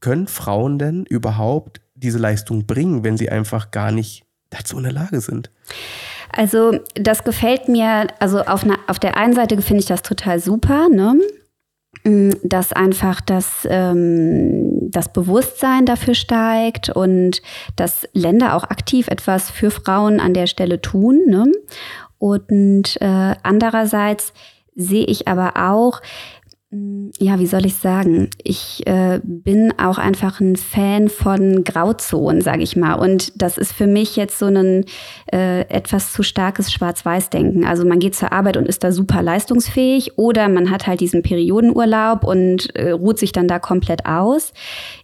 [0.00, 4.92] können Frauen denn überhaupt diese Leistung bringen, wenn sie einfach gar nicht dazu in der
[4.92, 5.50] Lage sind?
[6.32, 10.40] Also das gefällt mir, also auf, eine, auf der einen Seite finde ich das total
[10.40, 11.20] super, ne?
[12.04, 17.42] Mm, dass einfach das, ähm, das Bewusstsein dafür steigt und
[17.76, 21.20] dass Länder auch aktiv etwas für Frauen an der Stelle tun.
[21.26, 21.52] Ne?
[22.18, 24.32] Und äh, andererseits
[24.76, 26.00] sehe ich aber auch,
[27.18, 28.30] ja, wie soll ich sagen?
[28.44, 32.94] Ich äh, bin auch einfach ein Fan von Grauzonen, sage ich mal.
[32.94, 34.84] Und das ist für mich jetzt so ein
[35.32, 37.64] äh, etwas zu starkes Schwarz-Weiß-Denken.
[37.64, 41.22] Also man geht zur Arbeit und ist da super leistungsfähig oder man hat halt diesen
[41.22, 44.52] Periodenurlaub und äh, ruht sich dann da komplett aus.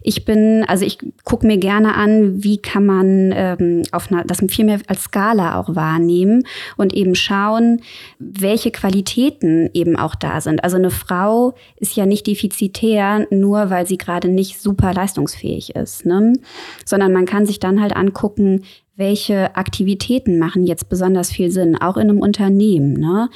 [0.01, 4.39] Ich bin, also ich gucke mir gerne an, wie kann man ähm, auf einer, das
[4.47, 6.43] viel mehr als Skala auch wahrnehmen
[6.77, 7.81] und eben schauen,
[8.19, 10.63] welche Qualitäten eben auch da sind.
[10.63, 16.05] Also eine Frau ist ja nicht defizitär, nur weil sie gerade nicht super leistungsfähig ist,
[16.05, 16.33] ne?
[16.85, 18.63] sondern man kann sich dann halt angucken,
[18.95, 22.93] welche Aktivitäten machen jetzt besonders viel Sinn, auch in einem Unternehmen.
[22.93, 23.29] Ne?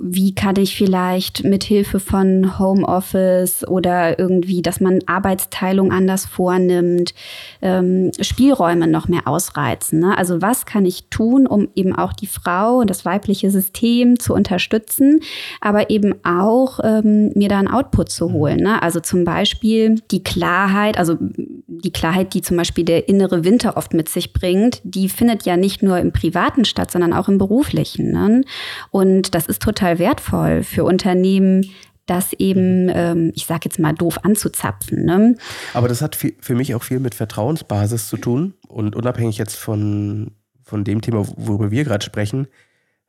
[0.00, 7.12] Wie kann ich vielleicht mit Hilfe von Homeoffice oder irgendwie, dass man Arbeitsteilung anders vornimmt,
[7.60, 10.00] ähm, Spielräume noch mehr ausreizen.
[10.00, 10.16] Ne?
[10.16, 14.32] Also was kann ich tun, um eben auch die Frau und das weibliche System zu
[14.34, 15.20] unterstützen,
[15.60, 18.60] aber eben auch ähm, mir da einen Output zu holen.
[18.60, 18.82] Ne?
[18.82, 23.92] Also zum Beispiel die Klarheit, also die Klarheit, die zum Beispiel der innere Winter oft
[23.92, 28.10] mit sich bringt, die findet ja nicht nur im Privaten statt, sondern auch im Beruflichen.
[28.12, 28.42] Ne?
[28.90, 31.68] Und das ist total total wertvoll für Unternehmen,
[32.06, 35.04] das eben, ähm, ich sage jetzt mal, doof anzuzapfen.
[35.04, 35.36] Ne?
[35.74, 38.54] Aber das hat für mich auch viel mit Vertrauensbasis zu tun.
[38.68, 42.46] Und unabhängig jetzt von, von dem Thema, worüber wir gerade sprechen,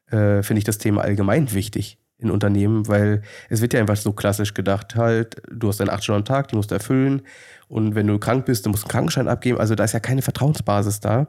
[0.08, 4.14] äh, finde ich das Thema allgemein wichtig in Unternehmen, weil es wird ja einfach so
[4.14, 7.22] klassisch gedacht, halt, du hast einen 8 Stunden Tag, die musst du erfüllen.
[7.68, 9.60] Und wenn du krank bist, du musst einen Krankenschein abgeben.
[9.60, 11.28] Also da ist ja keine Vertrauensbasis da.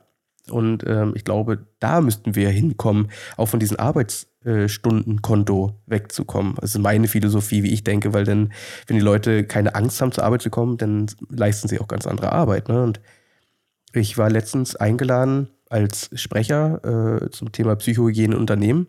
[0.50, 6.54] Und ähm, ich glaube, da müssten wir hinkommen, auch von diesem Arbeitsstundenkonto wegzukommen.
[6.60, 8.52] Das ist meine Philosophie, wie ich denke, weil dann,
[8.86, 12.06] wenn die Leute keine Angst haben, zur Arbeit zu kommen, dann leisten sie auch ganz
[12.06, 12.68] andere Arbeit.
[12.68, 12.82] Ne?
[12.82, 13.00] Und
[13.94, 18.88] ich war letztens eingeladen als Sprecher äh, zum Thema Psychohygiene Unternehmen.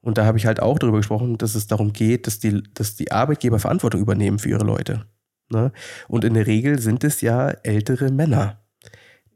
[0.00, 2.94] Und da habe ich halt auch darüber gesprochen, dass es darum geht, dass die, dass
[2.94, 5.06] die Arbeitgeber Verantwortung übernehmen für ihre Leute.
[5.50, 5.72] Ne?
[6.06, 8.60] Und in der Regel sind es ja ältere Männer,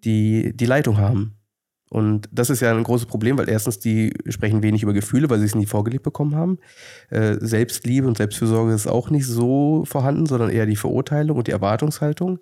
[0.04, 1.39] die die Leitung haben.
[1.90, 5.40] Und das ist ja ein großes Problem, weil erstens, die sprechen wenig über Gefühle, weil
[5.40, 6.58] sie es nie vorgelebt bekommen haben.
[7.10, 11.50] Äh, Selbstliebe und Selbstfürsorge ist auch nicht so vorhanden, sondern eher die Verurteilung und die
[11.50, 12.38] Erwartungshaltung.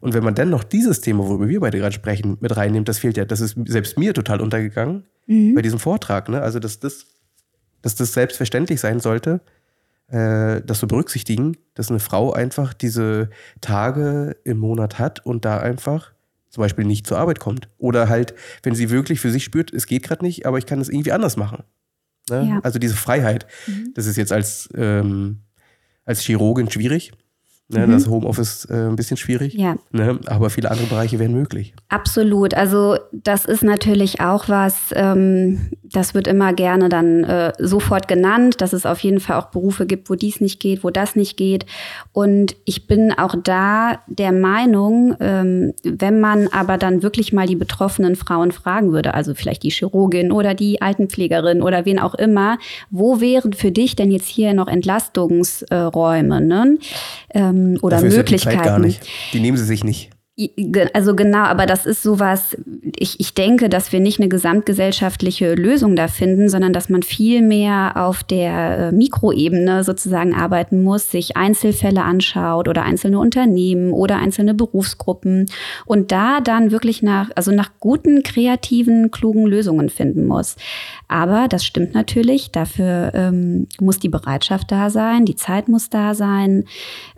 [0.00, 2.98] Und wenn man dann noch dieses Thema, worüber wir beide gerade sprechen, mit reinnimmt, das
[2.98, 5.54] fehlt ja, das ist selbst mir total untergegangen mhm.
[5.54, 6.28] bei diesem Vortrag.
[6.28, 6.42] Ne?
[6.42, 7.06] Also, dass das,
[7.82, 9.42] dass das selbstverständlich sein sollte,
[10.08, 13.30] äh, das zu berücksichtigen, dass eine Frau einfach diese
[13.60, 16.14] Tage im Monat hat und da einfach
[16.58, 17.68] zum Beispiel nicht zur Arbeit kommt.
[17.78, 20.80] Oder halt, wenn sie wirklich für sich spürt, es geht gerade nicht, aber ich kann
[20.80, 21.62] es irgendwie anders machen.
[22.28, 22.48] Ne?
[22.48, 22.60] Ja.
[22.64, 23.46] Also diese Freiheit.
[23.68, 23.92] Mhm.
[23.94, 25.42] Das ist jetzt als, ähm,
[26.04, 27.12] als Chirurgin schwierig.
[27.70, 27.92] Ne, mhm.
[27.92, 29.52] Das Homeoffice äh, ein bisschen schwierig.
[29.52, 29.76] Ja.
[29.92, 31.74] Ne, aber viele andere Bereiche wären möglich.
[31.90, 32.54] Absolut.
[32.54, 38.62] Also das ist natürlich auch was, ähm, das wird immer gerne dann äh, sofort genannt,
[38.62, 41.36] dass es auf jeden Fall auch Berufe gibt, wo dies nicht geht, wo das nicht
[41.36, 41.66] geht.
[42.12, 47.56] Und ich bin auch da der Meinung, ähm, wenn man aber dann wirklich mal die
[47.56, 52.56] betroffenen Frauen fragen würde, also vielleicht die Chirurgin oder die Altenpflegerin oder wen auch immer,
[52.88, 56.40] wo wären für dich denn jetzt hier noch Entlastungsräume?
[56.40, 56.78] Ne?
[57.34, 58.34] Ähm, ähm, oder Dafür Möglichkeiten.
[58.34, 59.06] Ist ja die, Zeit gar nicht.
[59.32, 60.10] die nehmen sie sich nicht.
[60.92, 62.56] Also genau, aber das ist sowas,
[62.96, 67.42] ich, ich denke, dass wir nicht eine gesamtgesellschaftliche Lösung da finden, sondern dass man viel
[67.42, 74.18] mehr auf der äh, Mikroebene sozusagen arbeiten muss, sich Einzelfälle anschaut oder einzelne Unternehmen oder
[74.18, 75.46] einzelne Berufsgruppen
[75.86, 80.54] und da dann wirklich nach, also nach guten, kreativen, klugen Lösungen finden muss.
[81.08, 86.14] Aber das stimmt natürlich, dafür ähm, muss die Bereitschaft da sein, die Zeit muss da
[86.14, 86.64] sein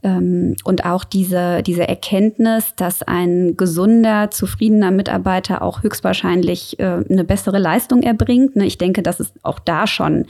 [0.02, 7.24] ähm, und auch diese, diese Erkenntnis, dass ein gesunder, zufriedener Mitarbeiter auch höchstwahrscheinlich äh, eine
[7.24, 8.54] bessere Leistung erbringt.
[8.54, 8.66] Ne?
[8.66, 10.26] Ich denke, dass es auch da schon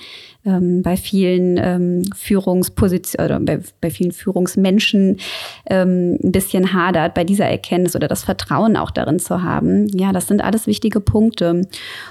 [0.47, 5.19] ähm, bei vielen ähm, Führungspositionen oder bei, bei, vielen Führungsmenschen
[5.67, 9.87] ähm, ein bisschen hadert bei dieser Erkenntnis oder das Vertrauen auch darin zu haben.
[9.89, 11.69] Ja, das sind alles wichtige Punkte.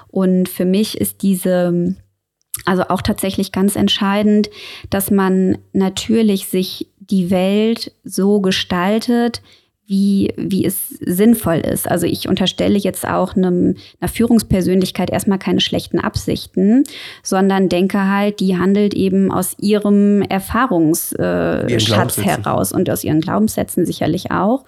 [0.07, 1.95] Und für mich ist diese
[2.65, 4.49] also auch tatsächlich ganz entscheidend,
[4.89, 9.41] dass man natürlich sich die Welt so gestaltet,
[9.89, 11.89] wie, wie es sinnvoll ist.
[11.89, 16.83] Also ich unterstelle jetzt auch einem, einer Führungspersönlichkeit erstmal keine schlechten Absichten,
[17.23, 23.87] sondern denke halt, die handelt eben aus ihrem Erfahrungsschatz äh, heraus und aus ihren Glaubenssätzen
[23.87, 24.63] sicherlich auch.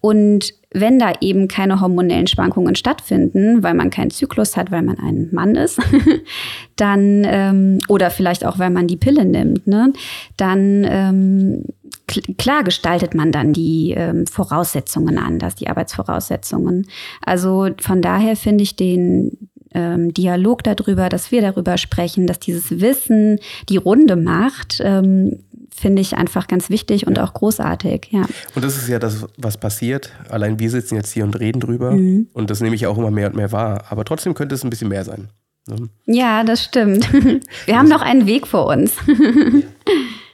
[0.00, 4.98] Und wenn da eben keine hormonellen Schwankungen stattfinden, weil man keinen Zyklus hat, weil man
[4.98, 5.80] ein Mann ist,
[6.76, 9.92] dann ähm, oder vielleicht auch, weil man die Pille nimmt, ne,
[10.36, 11.64] dann ähm,
[12.06, 16.86] klar gestaltet man dann die ähm, Voraussetzungen anders, die Arbeitsvoraussetzungen.
[17.24, 22.80] Also von daher finde ich den ähm, Dialog darüber, dass wir darüber sprechen, dass dieses
[22.80, 23.38] Wissen
[23.68, 25.40] die Runde macht, ähm,
[25.74, 28.24] finde ich einfach ganz wichtig und auch großartig, ja.
[28.54, 30.10] Und das ist ja das, was passiert.
[30.30, 31.90] Allein wir sitzen jetzt hier und reden drüber.
[31.90, 32.28] Mhm.
[32.32, 33.84] Und das nehme ich auch immer mehr und mehr wahr.
[33.90, 35.28] Aber trotzdem könnte es ein bisschen mehr sein.
[35.68, 35.90] Ne?
[36.06, 37.12] Ja, das stimmt.
[37.66, 38.94] Wir haben noch einen Weg vor uns.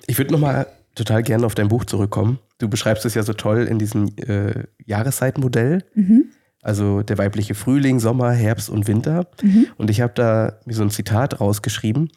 [0.09, 2.39] Ich würde noch mal total gerne auf dein Buch zurückkommen.
[2.59, 5.85] Du beschreibst es ja so toll in diesem äh, Jahreszeitenmodell.
[5.95, 6.27] Mhm.
[6.63, 9.27] Also der weibliche Frühling, Sommer, Herbst und Winter.
[9.43, 9.67] Mhm.
[9.77, 12.11] Und ich habe da mir so ein Zitat rausgeschrieben.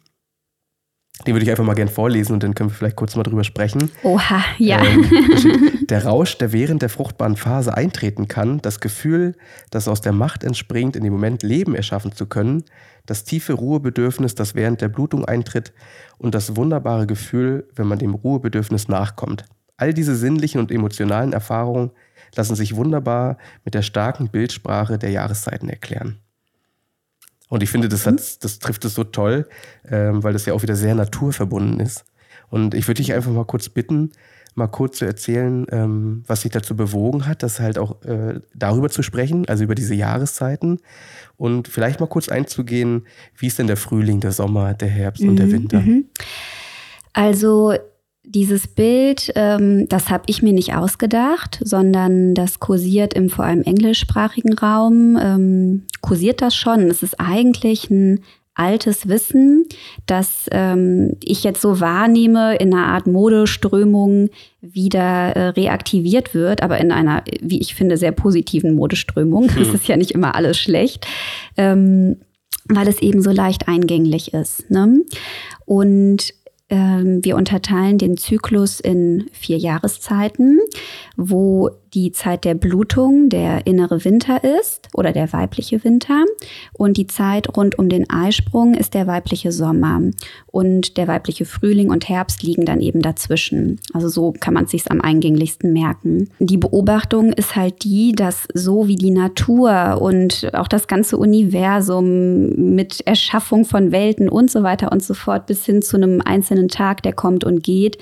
[1.26, 3.42] Den würde ich einfach mal gern vorlesen und dann können wir vielleicht kurz mal drüber
[3.42, 3.90] sprechen.
[4.02, 4.84] Oha, ja.
[4.84, 5.06] Ähm,
[5.88, 9.34] der Rausch, der während der fruchtbaren Phase eintreten kann, das Gefühl,
[9.70, 12.64] das aus der Macht entspringt, in dem Moment Leben erschaffen zu können,
[13.06, 15.72] das tiefe Ruhebedürfnis, das während der Blutung eintritt
[16.18, 19.44] und das wunderbare Gefühl, wenn man dem Ruhebedürfnis nachkommt.
[19.76, 21.90] All diese sinnlichen und emotionalen Erfahrungen
[22.34, 26.18] lassen sich wunderbar mit der starken Bildsprache der Jahreszeiten erklären.
[27.48, 29.48] Und ich finde, das, hat, das trifft es so toll,
[29.88, 32.04] ähm, weil das ja auch wieder sehr naturverbunden ist.
[32.48, 34.12] Und ich würde dich einfach mal kurz bitten,
[34.56, 38.88] mal kurz zu erzählen, ähm, was sich dazu bewogen hat, das halt auch äh, darüber
[38.88, 40.80] zu sprechen, also über diese Jahreszeiten
[41.36, 45.28] und vielleicht mal kurz einzugehen, wie ist denn der Frühling, der Sommer, der Herbst mhm,
[45.30, 45.80] und der mhm, Winter?
[45.80, 46.06] Mhm.
[47.12, 47.74] Also
[48.24, 53.62] dieses Bild, ähm, das habe ich mir nicht ausgedacht, sondern das kursiert im vor allem
[53.62, 56.90] englischsprachigen Raum, ähm, kursiert das schon.
[56.90, 58.20] Es ist eigentlich ein
[58.56, 59.66] altes Wissen,
[60.06, 66.78] das ähm, ich jetzt so wahrnehme, in einer Art Modeströmung wieder äh, reaktiviert wird, aber
[66.78, 69.50] in einer, wie ich finde, sehr positiven Modeströmung.
[69.60, 69.74] Es mhm.
[69.74, 71.06] ist ja nicht immer alles schlecht,
[71.56, 72.16] ähm,
[72.68, 74.70] weil es eben so leicht eingänglich ist.
[74.70, 75.02] Ne?
[75.66, 76.32] Und
[76.68, 80.58] ähm, wir unterteilen den Zyklus in vier Jahreszeiten,
[81.16, 86.24] wo die Zeit der Blutung der innere Winter ist oder der weibliche Winter
[86.74, 90.02] und die Zeit rund um den Eisprung ist der weibliche Sommer
[90.46, 93.80] und der weibliche Frühling und Herbst liegen dann eben dazwischen.
[93.94, 96.28] Also so kann man es sich am eingänglichsten merken.
[96.38, 102.74] Die Beobachtung ist halt die, dass so wie die Natur und auch das ganze Universum
[102.74, 106.68] mit Erschaffung von Welten und so weiter und so fort bis hin zu einem einzelnen
[106.68, 107.96] Tag, der kommt und geht,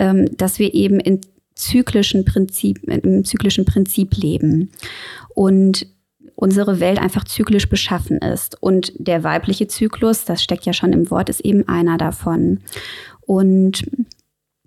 [0.00, 1.20] ähm, dass wir eben in
[1.54, 4.70] zyklischen Prinzip, im zyklischen Prinzip leben.
[5.34, 5.86] Und
[6.36, 8.60] unsere Welt einfach zyklisch beschaffen ist.
[8.60, 12.60] Und der weibliche Zyklus, das steckt ja schon im Wort, ist eben einer davon.
[13.20, 13.84] Und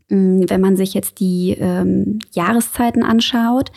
[0.09, 3.71] mm, wenn man sich jetzt die ähm, Jahreszeiten anschaut,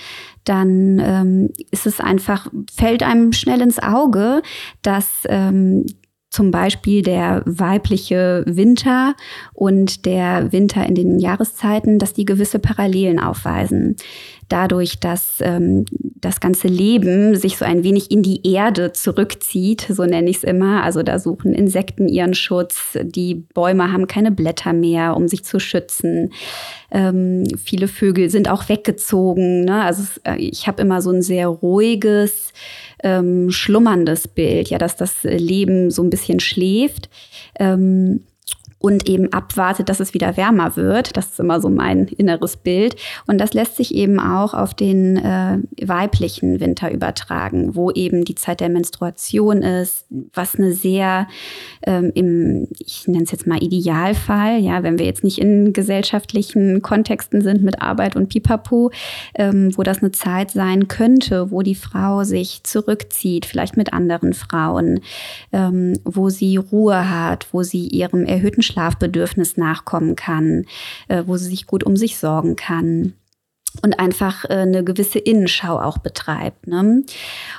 [0.45, 4.43] dann ähm, ist es einfach, fällt einem schnell ins Auge,
[4.83, 5.87] dass ähm,
[6.31, 9.15] zum Beispiel der weibliche Winter
[9.53, 13.97] und der Winter in den Jahreszeiten, dass die gewisse Parallelen aufweisen.
[14.51, 20.05] Dadurch, dass ähm, das ganze Leben sich so ein wenig in die Erde zurückzieht, so
[20.05, 20.83] nenne ich es immer.
[20.83, 25.61] Also da suchen Insekten ihren Schutz, die Bäume haben keine Blätter mehr, um sich zu
[25.61, 26.33] schützen.
[26.91, 29.65] Ähm, viele Vögel sind auch weggezogen.
[29.65, 29.85] Ne?
[29.85, 32.53] Also äh, ich habe immer so ein sehr ruhiges,
[33.05, 37.09] ähm, schlummerndes Bild, ja, dass das Leben so ein bisschen schläft.
[37.59, 38.25] Ähm,
[38.81, 41.17] und eben abwartet, dass es wieder wärmer wird.
[41.17, 42.97] Das ist immer so mein inneres Bild.
[43.27, 48.35] Und das lässt sich eben auch auf den äh, weiblichen Winter übertragen, wo eben die
[48.35, 51.29] Zeit der Menstruation ist, was eine sehr
[51.87, 56.81] ähm, im, ich nenne es jetzt mal Idealfall, ja, wenn wir jetzt nicht in gesellschaftlichen
[56.81, 58.91] Kontexten sind mit Arbeit und Pipapo,
[59.35, 64.33] ähm, wo das eine Zeit sein könnte, wo die Frau sich zurückzieht, vielleicht mit anderen
[64.33, 65.01] Frauen,
[65.53, 70.67] ähm, wo sie Ruhe hat, wo sie ihrem erhöhten Schlafbedürfnis nachkommen kann,
[71.09, 73.15] äh, wo sie sich gut um sich sorgen kann.
[73.83, 76.67] Und einfach äh, eine gewisse Innenschau auch betreibt.
[76.67, 77.05] Ne?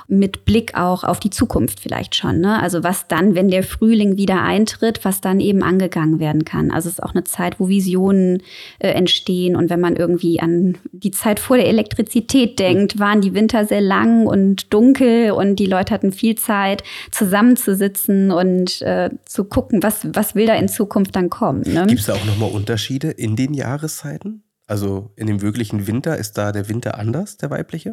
[0.08, 2.40] Mit Blick auch auf die Zukunft vielleicht schon.
[2.40, 2.60] Ne?
[2.62, 6.70] Also was dann, wenn der Frühling wieder eintritt, was dann eben angegangen werden kann.
[6.70, 8.42] Also es ist auch eine Zeit, wo Visionen
[8.78, 9.56] äh, entstehen.
[9.56, 13.80] Und wenn man irgendwie an die Zeit vor der Elektrizität denkt, waren die Winter sehr
[13.80, 20.06] lang und dunkel und die Leute hatten viel Zeit, zusammenzusitzen und äh, zu gucken, was,
[20.12, 21.62] was will da in Zukunft dann kommen.
[21.62, 21.86] Ne?
[21.86, 24.42] Gibt es da auch nochmal Unterschiede in den Jahreszeiten?
[24.72, 27.92] Also in dem wirklichen Winter ist da der Winter anders, der weibliche?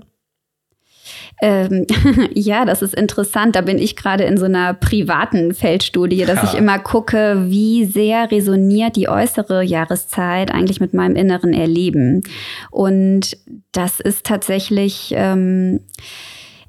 [1.42, 1.86] Ähm,
[2.34, 3.58] ja, das ist interessant.
[3.58, 6.44] Da bin ich gerade in so einer privaten Feldstudie, dass ja.
[6.46, 12.24] ich immer gucke, wie sehr resoniert die äußere Jahreszeit eigentlich mit meinem inneren Erleben.
[12.72, 13.36] Und
[13.74, 15.12] das ist tatsächlich.
[15.18, 15.82] Ähm,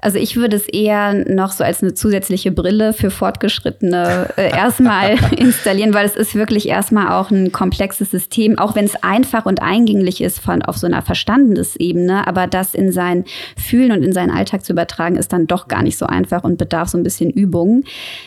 [0.01, 5.15] also ich würde es eher noch so als eine zusätzliche Brille für Fortgeschrittene äh, erstmal
[5.37, 9.61] installieren, weil es ist wirklich erstmal auch ein komplexes System, auch wenn es einfach und
[9.61, 14.31] eingänglich ist von auf so einer Verstandesebene, aber das in sein Fühlen und in seinen
[14.31, 17.29] Alltag zu übertragen, ist dann doch gar nicht so einfach und bedarf so ein bisschen
[17.29, 17.83] Übung.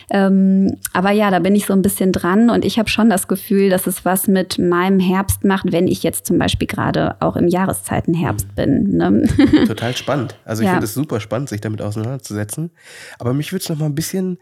[0.09, 3.27] Ähm, aber ja, da bin ich so ein bisschen dran und ich habe schon das
[3.27, 7.35] Gefühl, dass es was mit meinem Herbst macht, wenn ich jetzt zum Beispiel gerade auch
[7.35, 8.97] im Jahreszeitenherbst bin.
[8.97, 9.27] Ne?
[9.67, 10.35] Total spannend.
[10.45, 10.73] Also ich ja.
[10.73, 12.71] finde es super spannend, sich damit auseinanderzusetzen.
[13.19, 14.39] Aber mich würde es noch mal ein bisschen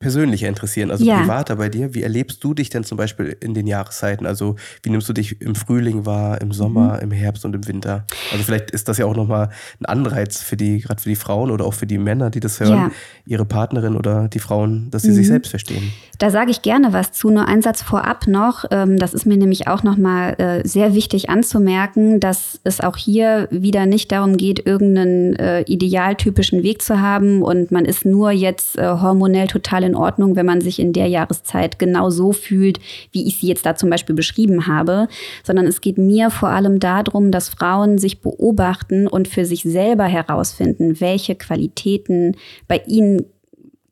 [0.00, 1.20] persönlicher interessieren, also ja.
[1.20, 1.94] privater bei dir.
[1.94, 4.24] Wie erlebst du dich denn zum Beispiel in den Jahreszeiten?
[4.24, 7.02] Also wie nimmst du dich im Frühling wahr, im Sommer, mhm.
[7.02, 8.06] im Herbst und im Winter?
[8.32, 11.50] Also vielleicht ist das ja auch nochmal ein Anreiz für die, gerade für die Frauen
[11.50, 12.90] oder auch für die Männer, die das hören, ja.
[13.26, 15.14] ihre Partnerin oder die Frauen, dass sie mhm.
[15.14, 15.92] sich selbst verstehen.
[16.18, 17.28] Da sage ich gerne was zu.
[17.28, 18.64] Nur ein Satz vorab noch.
[18.70, 23.48] Ähm, das ist mir nämlich auch nochmal äh, sehr wichtig anzumerken, dass es auch hier
[23.50, 28.78] wieder nicht darum geht, irgendeinen äh, idealtypischen Weg zu haben und man ist nur jetzt
[28.78, 32.80] äh, hormonell total in Ordnung, wenn man sich in der Jahreszeit genau so fühlt,
[33.12, 35.08] wie ich sie jetzt da zum Beispiel beschrieben habe,
[35.44, 40.04] sondern es geht mir vor allem darum, dass Frauen sich beobachten und für sich selber
[40.04, 42.36] herausfinden, welche Qualitäten
[42.68, 43.24] bei ihnen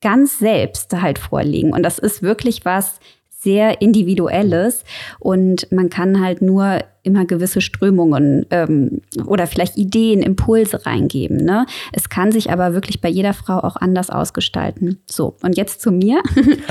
[0.01, 1.73] ganz selbst halt vorliegen.
[1.73, 3.01] Und das ist wirklich was,
[3.41, 4.85] sehr individuelles
[5.21, 11.39] und man kann halt nur immer gewisse Strömungen ähm, oder vielleicht Ideen, Impulse reingeben.
[11.39, 11.65] Ne?
[11.93, 15.01] Es kann sich aber wirklich bei jeder Frau auch anders ausgestalten.
[15.11, 16.21] So, und jetzt zu mir.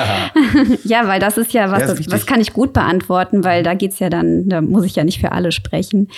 [0.84, 4.00] ja, weil das ist ja was, ist was kann ich gut beantworten, weil da geht's
[4.00, 6.10] ja dann, da muss ich ja nicht für alle sprechen.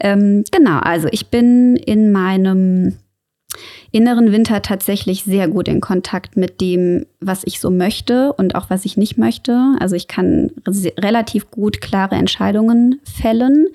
[0.00, 2.98] Ähm, genau, also ich bin in meinem
[3.90, 8.70] inneren Winter tatsächlich sehr gut in Kontakt mit dem, was ich so möchte und auch
[8.70, 9.76] was ich nicht möchte.
[9.78, 13.68] Also ich kann relativ gut klare Entscheidungen fällen,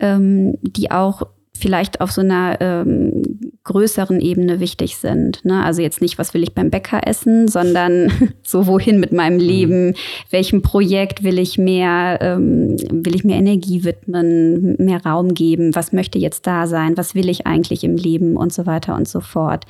[0.00, 1.22] ähm, die auch
[1.56, 5.44] vielleicht auf so einer ähm, größeren Ebene wichtig sind.
[5.44, 5.62] Ne?
[5.62, 8.12] Also jetzt nicht, was will ich beim Bäcker essen, sondern
[8.42, 9.40] so wohin mit meinem mhm.
[9.40, 9.94] Leben,
[10.30, 15.92] welchem Projekt will ich mehr, ähm, will ich mehr Energie widmen, mehr Raum geben, was
[15.92, 19.20] möchte jetzt da sein, was will ich eigentlich im Leben und so weiter und so
[19.20, 19.64] fort.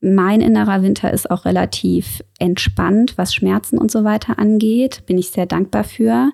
[0.00, 5.02] Mein innerer Winter ist auch relativ entspannt, was Schmerzen und so weiter angeht.
[5.06, 6.30] Bin ich sehr dankbar für.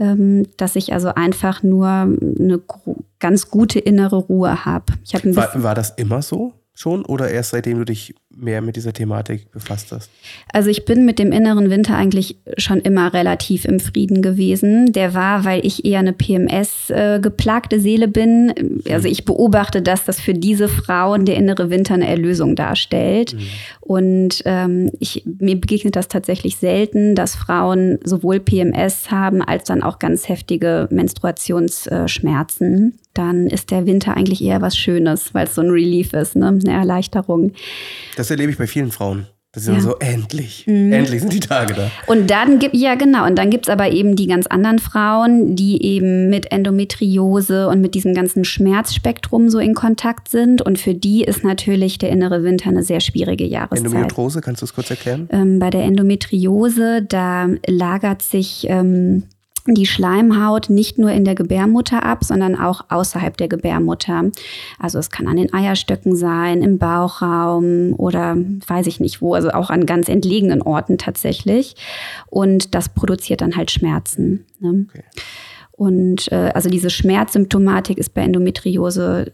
[0.00, 2.60] Ähm, dass ich also einfach nur eine
[3.18, 4.92] ganz gute innere Ruhe habe.
[5.34, 9.50] War, war das immer so schon oder erst seitdem du dich mehr mit dieser Thematik
[9.50, 10.10] befasst hast?
[10.52, 14.92] Also ich bin mit dem inneren Winter eigentlich schon immer relativ im Frieden gewesen.
[14.92, 18.54] Der war, weil ich eher eine PMS äh, geplagte Seele bin.
[18.88, 23.34] Also ich beobachte, dass das für diese Frauen der innere Winter eine Erlösung darstellt.
[23.34, 23.40] Mhm.
[23.80, 29.82] Und ähm, ich, mir begegnet das tatsächlich selten, dass Frauen sowohl PMS haben als dann
[29.82, 32.98] auch ganz heftige Menstruationsschmerzen.
[33.14, 36.56] Dann ist der Winter eigentlich eher was Schönes, weil es so ein Relief ist, ne?
[36.68, 37.52] Eine Erleichterung.
[38.16, 39.26] Das erlebe ich bei vielen Frauen.
[39.52, 39.80] Das ist ja.
[39.80, 40.92] so, endlich, mhm.
[40.92, 41.90] endlich sind die Tage da.
[42.06, 45.56] Und dann gibt, ja genau, und dann gibt es aber eben die ganz anderen Frauen,
[45.56, 50.60] die eben mit Endometriose und mit diesem ganzen Schmerzspektrum so in Kontakt sind.
[50.60, 53.86] Und für die ist natürlich der innere Winter eine sehr schwierige Jahreszeit.
[53.86, 55.30] Endometriose, kannst du es kurz erklären?
[55.32, 59.24] Ähm, bei der Endometriose, da lagert sich ähm,
[59.74, 64.30] die Schleimhaut nicht nur in der Gebärmutter ab, sondern auch außerhalb der Gebärmutter.
[64.78, 69.50] Also es kann an den Eierstöcken sein, im Bauchraum oder weiß ich nicht wo, also
[69.50, 71.76] auch an ganz entlegenen Orten tatsächlich.
[72.26, 74.44] Und das produziert dann halt Schmerzen.
[74.60, 74.86] Ne?
[74.88, 75.04] Okay.
[75.78, 79.30] Und äh, also diese Schmerzsymptomatik ist bei Endometriose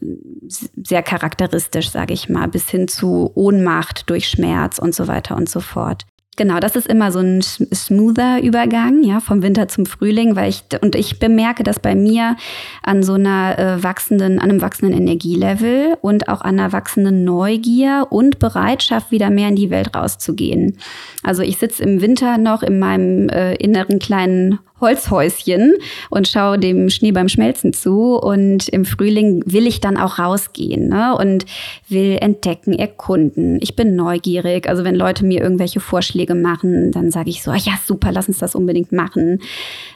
[0.47, 5.49] sehr charakteristisch, sage ich mal, bis hin zu Ohnmacht durch Schmerz und so weiter und
[5.49, 6.05] so fort.
[6.37, 10.65] Genau, das ist immer so ein smoother Übergang, ja, vom Winter zum Frühling, weil ich
[10.81, 12.37] und ich bemerke das bei mir
[12.83, 18.09] an so einer äh, wachsenden, an einem wachsenden Energielevel und auch an einer wachsenden Neugier
[18.11, 20.77] und Bereitschaft, wieder mehr in die Welt rauszugehen.
[21.23, 25.75] Also ich sitze im Winter noch in meinem äh, inneren kleinen Holzhäuschen
[26.11, 28.17] und schaue dem Schnee beim Schmelzen zu.
[28.17, 31.17] Und im Frühling will ich dann auch rausgehen ne?
[31.17, 31.47] und
[31.89, 33.59] will entdecken, erkunden.
[33.63, 34.69] Ich bin neugierig.
[34.69, 38.29] Also wenn Leute mir irgendwelche Vorschläge machen, dann sage ich so, ah ja, super, lass
[38.29, 39.41] uns das unbedingt machen.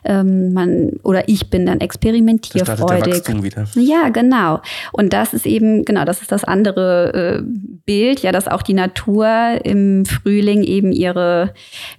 [0.05, 3.43] Ähm, man, oder ich bin dann experimentierfreudig.
[3.43, 3.66] wieder.
[3.74, 4.61] Ja, genau.
[4.93, 7.43] Und das ist eben, genau, das ist das andere äh,
[7.84, 11.53] Bild, ja, dass auch die Natur im Frühling eben ihre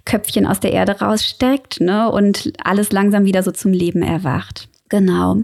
[0.04, 4.68] Köpfchen aus der Erde raussteckt ne, und alles langsam wieder so zum Leben erwacht.
[4.88, 5.42] Genau.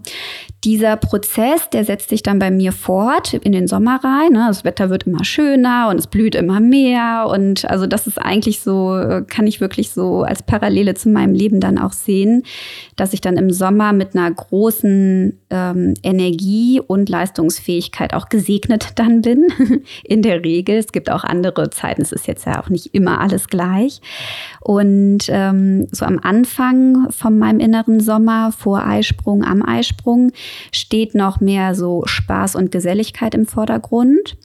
[0.66, 4.32] Dieser Prozess, der setzt sich dann bei mir fort in den Sommer rein.
[4.32, 4.46] Ne?
[4.48, 7.28] Das Wetter wird immer schöner und es blüht immer mehr.
[7.30, 11.60] Und also das ist eigentlich so, kann ich wirklich so als Parallele zu meinem Leben
[11.60, 12.42] dann auch sehen,
[12.96, 19.22] dass ich dann im Sommer mit einer großen ähm, Energie und Leistungsfähigkeit auch gesegnet dann
[19.22, 19.46] bin.
[20.02, 20.78] in der Regel.
[20.78, 22.02] Es gibt auch andere Zeiten.
[22.02, 24.00] Es ist jetzt ja auch nicht immer alles gleich.
[24.60, 30.32] Und ähm, so am Anfang von meinem inneren Sommer vor Eisprung, am Eisprung,
[30.72, 34.36] steht noch mehr so Spaß und Geselligkeit im Vordergrund.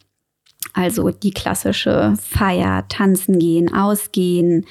[0.74, 4.66] Also die klassische Feier, tanzen gehen, ausgehen,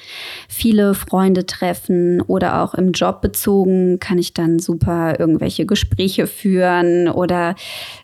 [0.47, 7.07] viele Freunde treffen oder auch im Job bezogen kann ich dann super irgendwelche Gespräche führen
[7.07, 7.55] oder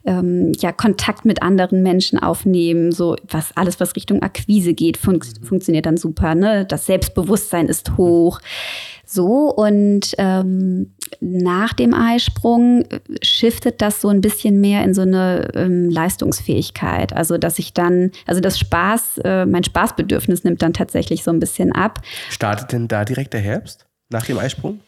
[0.06, 2.92] ähm, ja Kontakt mit anderen Menschen aufnehmen.
[2.92, 6.36] So was alles, was Richtung Akquise geht, fun funktioniert dann super.
[6.36, 6.66] Ne?
[6.66, 8.40] Das Selbstbewusstsein ist hoch.
[9.10, 15.02] So und ähm, nach dem Eisprung äh, shiftet das so ein bisschen mehr in so
[15.04, 17.14] eine ähm, Leistungsfähigkeit.
[17.14, 21.40] Also, dass ich dann, also das Spaß, äh, mein Spaßbedürfnis nimmt dann tatsächlich so ein
[21.40, 22.02] bisschen ab.
[22.30, 24.80] Startet denn da direkt der Herbst nach dem Eisprung?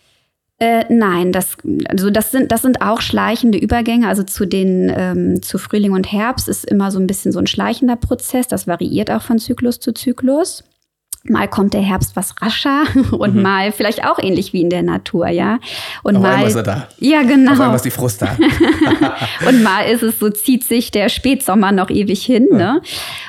[0.61, 1.55] Äh, nein, das,
[1.87, 4.09] also das sind, das sind auch schleichende Übergänge.
[4.09, 7.47] Also zu den, ähm, zu Frühling und Herbst ist immer so ein bisschen so ein
[7.47, 8.47] schleichender Prozess.
[8.47, 10.65] Das variiert auch von Zyklus zu Zyklus.
[11.23, 13.41] Mal kommt der Herbst was rascher und mhm.
[13.41, 15.59] mal vielleicht auch ähnlich wie in der Natur, ja.
[16.01, 16.87] Und Auf mal ist er da.
[16.99, 17.51] Ja, genau.
[17.51, 18.37] Auf einmal ist die Frust da.
[19.47, 22.81] und mal ist es so, zieht sich der Spätsommer noch ewig hin, ne?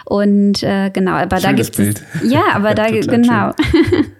[0.04, 2.04] Und äh, genau, aber Schönes da gibt Bild.
[2.22, 2.32] es.
[2.32, 3.52] Ja, aber da genau.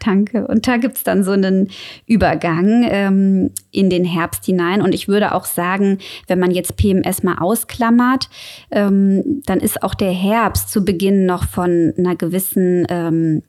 [0.05, 0.47] Danke.
[0.47, 1.71] Und da gibt's dann so einen
[2.07, 4.83] Übergang ähm, in den Herbst hinein.
[4.83, 8.29] Und ich würde auch sagen, wenn man jetzt PMS mal ausklammert,
[8.71, 13.43] ähm, dann ist auch der Herbst zu Beginn noch von einer gewissen ähm,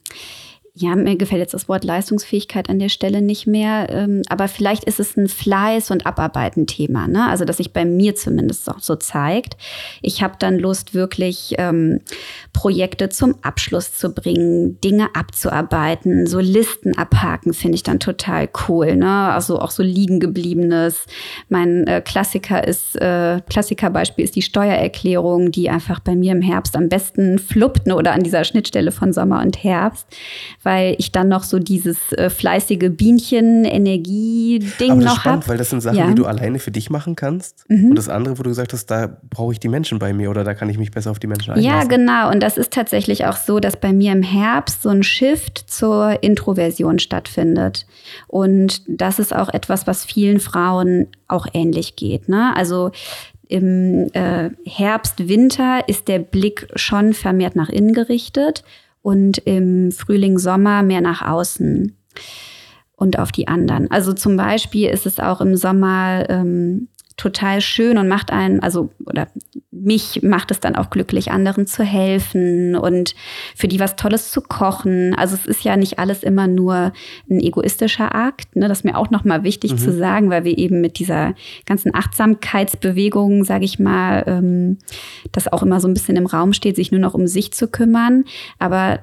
[0.74, 4.86] ja, mir gefällt jetzt das Wort Leistungsfähigkeit an der Stelle nicht mehr, ähm, aber vielleicht
[4.86, 7.28] ist es ein Fleiß- und Abarbeiten-Thema, ne?
[7.28, 9.57] also dass sich bei mir zumindest auch so zeigt.
[10.01, 11.99] Ich habe dann Lust, wirklich ähm,
[12.53, 18.95] Projekte zum Abschluss zu bringen, Dinge abzuarbeiten, so Listen abhaken, finde ich dann total cool.
[18.95, 19.11] Ne?
[19.11, 21.05] Also auch so liegen gebliebenes.
[21.49, 26.78] Mein äh, Klassiker ist, äh, Klassikerbeispiel ist die Steuererklärung, die einfach bei mir im Herbst
[26.78, 27.95] am besten fluppt ne?
[27.97, 30.07] oder an dieser Schnittstelle von Sommer und Herbst
[30.64, 35.47] weil ich dann noch so dieses äh, fleißige Bienchen-Energie-Ding noch habe.
[35.47, 36.07] Weil das sind Sachen, Ja.
[36.07, 37.70] die du alleine für dich machen kannst.
[37.70, 37.89] Mhm.
[37.89, 40.43] Und das andere, wo du gesagt hast, da brauche ich die Menschen bei mir oder
[40.43, 41.80] da kann ich mich besser auf die Menschen einlassen.
[41.80, 42.30] Ja, genau.
[42.30, 46.22] Und das ist tatsächlich auch so, dass bei mir im Herbst so ein Shift zur
[46.22, 47.86] Introversion stattfindet.
[48.28, 52.30] Und das ist auch etwas, was vielen Frauen auch ähnlich geht.
[52.30, 52.53] Ne?
[52.55, 52.91] Also
[53.47, 58.64] im äh, Herbst, Winter ist der Blick schon vermehrt nach innen gerichtet
[59.02, 61.95] und im Frühling, Sommer mehr nach außen
[62.95, 63.89] und auf die anderen.
[63.89, 66.88] Also zum Beispiel ist es auch im Sommer ähm,
[67.22, 69.28] total schön und macht einen, also oder
[69.69, 73.13] mich macht es dann auch glücklich, anderen zu helfen und
[73.55, 75.13] für die was Tolles zu kochen.
[75.15, 76.93] Also es ist ja nicht alles immer nur
[77.30, 78.55] ein egoistischer Akt.
[78.55, 78.67] Ne?
[78.67, 83.43] Das ist mir auch nochmal wichtig zu sagen, weil wir eben mit dieser ganzen Achtsamkeitsbewegung,
[83.43, 84.80] sage ich mal, ähm,
[85.32, 87.67] das auch immer so ein bisschen im Raum steht, sich nur noch um sich zu
[87.67, 88.26] kümmern.
[88.57, 88.99] Aber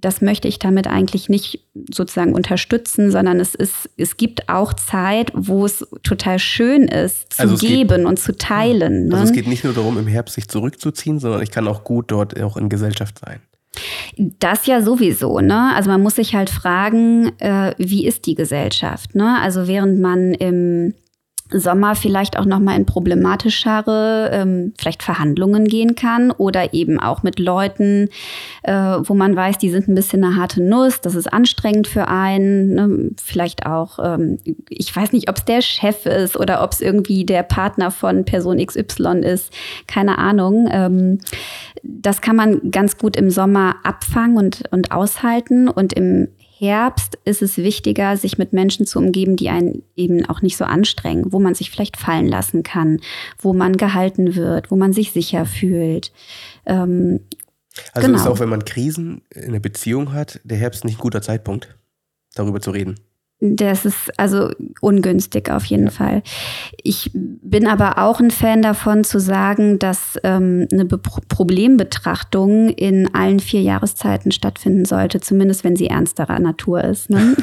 [0.00, 1.60] das möchte ich damit eigentlich nicht
[1.92, 7.42] sozusagen unterstützen, sondern es ist, es gibt auch Zeit, wo es total schön ist, zu
[7.42, 9.08] Also es geht- geben und zu teilen.
[9.08, 9.14] Ne?
[9.14, 12.10] Also es geht nicht nur darum, im Herbst sich zurückzuziehen, sondern ich kann auch gut
[12.10, 13.40] dort auch in Gesellschaft sein.
[14.40, 15.72] Das ja sowieso, ne?
[15.76, 19.38] Also man muss sich halt fragen, äh, wie ist die Gesellschaft, ne?
[19.40, 20.94] Also während man im
[21.52, 27.22] Sommer vielleicht auch noch mal in problematischere, ähm, vielleicht Verhandlungen gehen kann oder eben auch
[27.22, 28.08] mit Leuten,
[28.62, 32.08] äh, wo man weiß, die sind ein bisschen eine harte Nuss, das ist anstrengend für
[32.08, 33.10] einen, ne?
[33.22, 34.38] vielleicht auch, ähm,
[34.68, 38.24] ich weiß nicht, ob es der Chef ist oder ob es irgendwie der Partner von
[38.24, 39.52] Person XY ist,
[39.86, 40.68] keine Ahnung.
[40.70, 41.18] Ähm,
[41.82, 45.68] das kann man ganz gut im Sommer abfangen und, und aushalten.
[45.68, 46.28] Und im
[46.60, 50.64] Herbst ist es wichtiger, sich mit Menschen zu umgeben, die einen eben auch nicht so
[50.64, 53.00] anstrengen, wo man sich vielleicht fallen lassen kann,
[53.38, 56.12] wo man gehalten wird, wo man sich sicher fühlt.
[56.66, 57.20] Ähm,
[57.94, 58.18] Also Genau.
[58.18, 61.78] ist auch, wenn man Krisen in der Beziehung hat, der Herbst nicht ein guter Zeitpunkt,
[62.34, 62.96] darüber zu reden.
[63.40, 64.50] Das ist also
[64.82, 65.90] ungünstig auf jeden ja.
[65.90, 66.22] Fall.
[66.82, 73.14] Ich bin aber auch ein Fan davon zu sagen, dass ähm, eine Be Problembetrachtung in
[73.14, 77.08] allen vier Jahreszeiten stattfinden sollte, zumindest wenn sie ernsterer Natur ist.
[77.08, 77.34] Ne?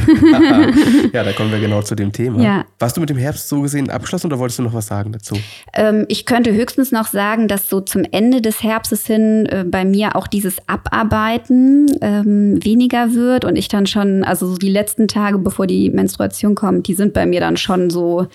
[1.14, 2.42] ja, da kommen wir genau zu dem Thema.
[2.42, 2.66] Ja.
[2.78, 5.36] Warst du mit dem Herbst so gesehen abgeschlossen oder wolltest du noch was sagen dazu?
[5.74, 9.84] Ähm, ich könnte höchstens noch sagen, dass so zum Ende des Herbstes hin äh, bei
[9.84, 15.08] mir auch dieses Abarbeiten ähm, weniger wird und ich dann schon, also so die letzten
[15.08, 18.28] Tage, bevor die Menstruation kommt, die sind bei mir dann schon so,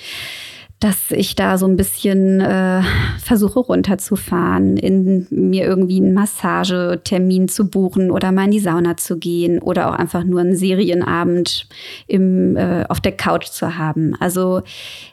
[0.83, 2.83] dass ich da so ein bisschen äh,
[3.19, 9.17] versuche runterzufahren, in mir irgendwie einen Massagetermin zu buchen oder mal in die Sauna zu
[9.17, 11.69] gehen oder auch einfach nur einen Serienabend
[12.09, 14.17] im, äh, auf der Couch zu haben.
[14.19, 14.63] Also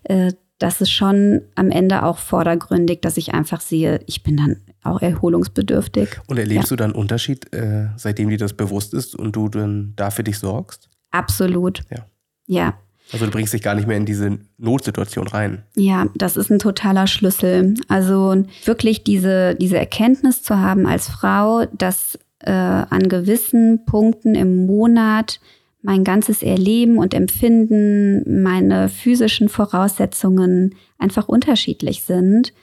[0.05, 4.57] äh, das ist schon am Ende auch vordergründig, dass ich einfach sehe, ich bin dann
[4.83, 6.09] auch erholungsbedürftig.
[6.27, 6.75] Und erlebst ja.
[6.75, 10.23] du dann einen Unterschied, äh, seitdem dir das bewusst ist und du dann da für
[10.23, 10.89] dich sorgst?
[11.11, 11.81] Absolut.
[11.91, 12.05] Ja.
[12.49, 12.73] Ja.
[13.11, 15.63] Also du bringst dich gar nicht mehr in diese Notsituation rein.
[15.75, 17.75] Ja, das ist ein totaler Schlüssel.
[17.87, 24.65] Also wirklich diese, diese Erkenntnis zu haben als Frau, dass äh, an gewissen Punkten im
[24.65, 25.39] Monat
[25.81, 32.53] mein ganzes Erleben und Empfinden, meine physischen Voraussetzungen einfach unterschiedlich sind.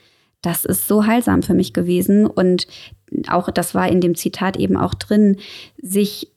[0.41, 2.25] Das ist so heilsam für mich gewesen.
[2.25, 2.67] Und
[3.27, 5.37] auch, das war in dem Zitat eben auch drin,
[5.81, 6.31] sich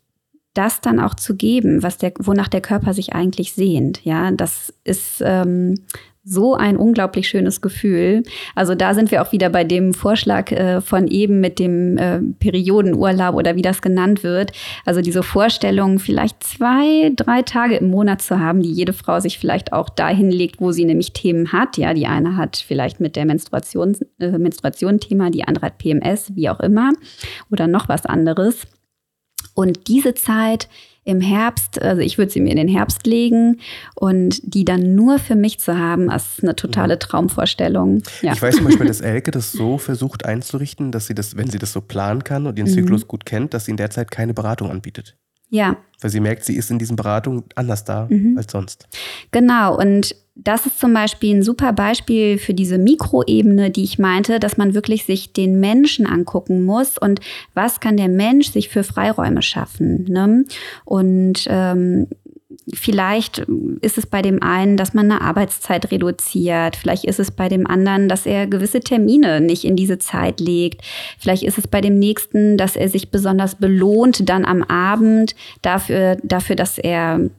[0.55, 4.05] das dann auch zu geben, was der, wonach der Körper sich eigentlich sehnt.
[4.05, 5.75] Ja, das ist ähm,
[6.23, 8.23] so ein unglaublich schönes Gefühl.
[8.55, 12.21] Also da sind wir auch wieder bei dem Vorschlag äh, von eben mit dem äh,
[12.39, 14.53] Periodenurlaub oder wie das genannt wird.
[14.85, 19.39] Also diese Vorstellung, vielleicht zwei, drei Tage im Monat zu haben, die jede Frau sich
[19.39, 21.79] vielleicht auch dahin legt, wo sie nämlich Themen hat.
[21.79, 26.37] Ja, die eine hat vielleicht mit der Menstruation, äh, Menstruation Thema, die andere hat PMS,
[26.37, 26.93] wie auch immer,
[27.51, 28.67] oder noch was anderes.
[29.55, 30.69] Und diese Zeit
[31.05, 33.61] im Herbst, also ich würde sie mir in den Herbst legen
[33.95, 37.01] und die dann nur für mich zu haben, ist eine totale mhm.
[37.01, 38.03] Traumvorstellung.
[38.23, 38.33] Ja.
[38.33, 41.59] Ich weiß zum Beispiel, dass Elke das so versucht einzurichten, dass sie das, wenn sie
[41.59, 42.73] das so planen kann und den mhm.
[42.73, 45.17] Zyklus gut kennt, dass sie in der Zeit keine Beratung anbietet.
[45.49, 45.77] Ja.
[46.01, 48.37] Weil sie merkt, sie ist in diesen Beratungen anders da mhm.
[48.39, 48.87] als sonst.
[49.33, 49.77] Genau.
[49.79, 54.57] Und das ist zum Beispiel ein super Beispiel für diese Mikroebene, die ich meinte, dass
[54.57, 57.21] man wirklich sich den Menschen angucken muss und
[57.55, 60.05] was kann der Mensch sich für Freiräume schaffen.
[60.05, 60.45] Ne?
[60.85, 62.07] Und ähm,
[62.75, 63.39] Vielleicht
[63.81, 66.77] ist es bei dem einen, dass man eine Arbeitszeit reduziert.
[66.77, 70.83] Vielleicht ist es bei dem anderen, dass er gewisse Termine nicht in diese Zeit legt.
[71.19, 76.17] Vielleicht ist es bei dem nächsten, dass er sich besonders belohnt dann am Abend dafür,
[76.23, 77.31] dafür, dass er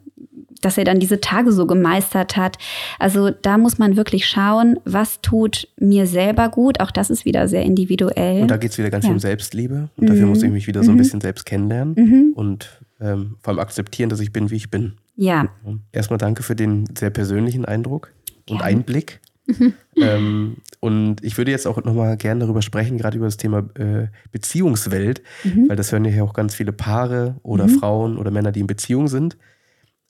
[0.61, 2.57] dass er dann diese Tage so gemeistert hat.
[2.99, 6.79] Also da muss man wirklich schauen, was tut mir selber gut.
[6.79, 8.43] Auch das ist wieder sehr individuell.
[8.43, 9.09] Und da geht es wieder ganz ja.
[9.09, 9.89] viel um Selbstliebe.
[9.97, 10.07] Und mhm.
[10.07, 10.99] dafür muss ich mich wieder so ein mhm.
[10.99, 12.33] bisschen selbst kennenlernen mhm.
[12.35, 14.93] und ähm, vor allem akzeptieren, dass ich bin, wie ich bin.
[15.15, 15.49] Ja.
[15.91, 18.13] Erstmal danke für den sehr persönlichen Eindruck
[18.49, 18.63] und ja.
[18.63, 19.19] Einblick.
[19.97, 24.07] Ähm, und ich würde jetzt auch nochmal gerne darüber sprechen, gerade über das Thema äh,
[24.31, 25.67] Beziehungswelt, mhm.
[25.67, 27.79] weil das hören ja auch ganz viele Paare oder mhm.
[27.79, 29.37] Frauen oder Männer, die in Beziehung sind.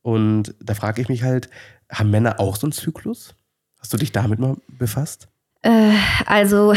[0.01, 1.49] Und da frage ich mich halt,
[1.91, 3.35] haben Männer auch so einen Zyklus?
[3.79, 5.27] Hast du dich damit mal befasst?
[5.63, 5.93] Äh,
[6.25, 6.73] also,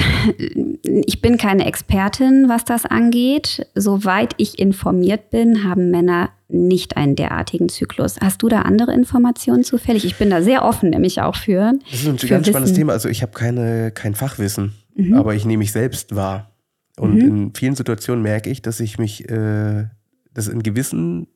[0.82, 3.66] ich bin keine Expertin, was das angeht.
[3.74, 8.20] Soweit ich informiert bin, haben Männer nicht einen derartigen Zyklus.
[8.20, 10.04] Hast du da andere Informationen zufällig?
[10.04, 11.72] Ich bin da sehr offen, nämlich auch für.
[11.90, 12.44] Das ist ein ganz Wissen.
[12.44, 12.92] spannendes Thema.
[12.92, 15.14] Also, ich habe keine, kein Fachwissen, mhm.
[15.14, 16.50] aber ich nehme mich selbst wahr.
[16.96, 17.20] Und mhm.
[17.20, 19.86] in vielen Situationen merke ich, dass ich mich, äh,
[20.32, 21.26] dass in gewissen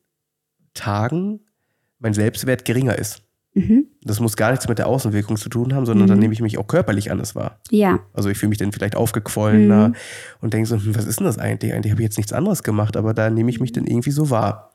[0.73, 1.41] Tagen
[1.99, 3.23] mein Selbstwert geringer ist.
[3.55, 3.87] Mhm.
[4.03, 6.09] Das muss gar nichts mit der Außenwirkung zu tun haben, sondern mhm.
[6.09, 7.59] dann nehme ich mich auch körperlich anders wahr.
[7.71, 7.99] Ja.
[8.13, 9.95] Also ich fühle mich dann vielleicht aufgequollener mhm.
[10.41, 11.73] und denke so, hm, was ist denn das eigentlich?
[11.73, 14.29] Eigentlich habe ich jetzt nichts anderes gemacht, aber da nehme ich mich dann irgendwie so
[14.29, 14.71] wahr.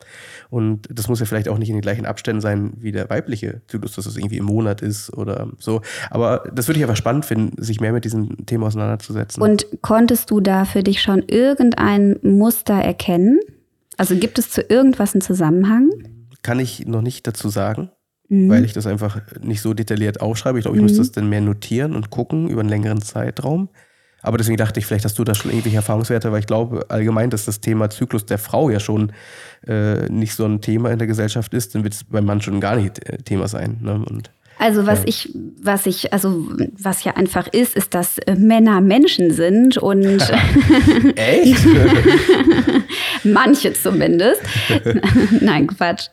[0.51, 3.63] Und das muss ja vielleicht auch nicht in den gleichen Abständen sein wie der weibliche
[3.69, 5.81] Zyklus, dass es irgendwie im Monat ist oder so.
[6.11, 9.43] Aber das würde ich einfach spannend finden, sich mehr mit diesem Thema auseinanderzusetzen.
[9.43, 13.41] Und konntest du da für dich schon irgendein Muster erkennen?
[13.97, 15.91] Also gibt es zu irgendwas einen Zusammenhang?
[16.45, 17.91] Kann ich noch nicht dazu sagen,
[18.29, 18.49] mhm.
[18.49, 20.59] weil ich das einfach nicht so detailliert aufschreibe.
[20.59, 20.87] Ich glaube, ich mhm.
[20.87, 23.71] müsste das dann mehr notieren und gucken über einen längeren Zeitraum.
[24.23, 27.29] Aber deswegen dachte ich, vielleicht hast du da schon irgendwelche Erfahrungswerte, weil ich glaube allgemein,
[27.29, 29.13] dass das Thema Zyklus der Frau ja schon
[29.67, 32.61] äh, nicht so ein Thema in der Gesellschaft ist, dann wird es beim Mann schon
[32.61, 33.79] gar nicht äh, Thema sein.
[33.83, 34.03] Ne?
[34.09, 35.31] Und also was ich,
[35.61, 36.49] was ich, also
[36.81, 40.07] was ja einfach ist, ist, dass äh, Männer Menschen sind und
[41.17, 41.67] echt?
[43.25, 44.43] manche zumindest.
[45.41, 46.09] Nein, Quatsch.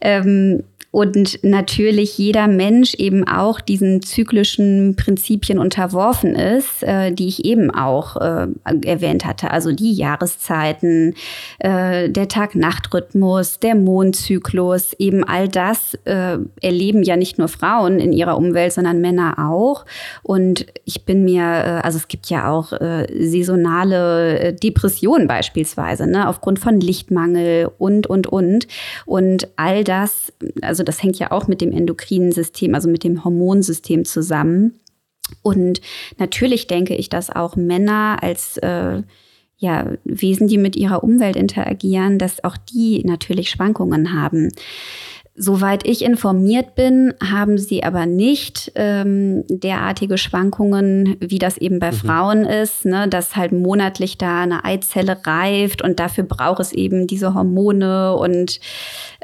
[0.00, 0.62] Ähm,
[0.94, 7.72] und natürlich jeder Mensch eben auch diesen zyklischen Prinzipien unterworfen ist, äh, die ich eben
[7.72, 8.46] auch äh,
[8.84, 9.50] erwähnt hatte.
[9.50, 11.16] Also die Jahreszeiten,
[11.58, 18.12] äh, der Tag-Nacht-Rhythmus, der Mondzyklus, eben all das äh, erleben ja nicht nur Frauen in
[18.12, 19.86] ihrer Umwelt, sondern Männer auch.
[20.22, 26.28] Und ich bin mir, äh, also es gibt ja auch äh, saisonale Depressionen beispielsweise, ne,
[26.28, 28.68] aufgrund von Lichtmangel und, und, und.
[29.06, 30.32] Und all das,
[30.62, 34.80] also das hängt ja auch mit dem endokrinen System, also mit dem Hormonsystem zusammen.
[35.42, 35.80] Und
[36.18, 39.02] natürlich denke ich, dass auch Männer als äh,
[39.56, 44.50] ja, Wesen, die mit ihrer Umwelt interagieren, dass auch die natürlich Schwankungen haben.
[45.36, 51.90] Soweit ich informiert bin, haben sie aber nicht ähm, derartige Schwankungen, wie das eben bei
[51.90, 51.96] mhm.
[51.96, 57.08] Frauen ist, ne, dass halt monatlich da eine Eizelle reift und dafür braucht es eben
[57.08, 58.60] diese Hormone und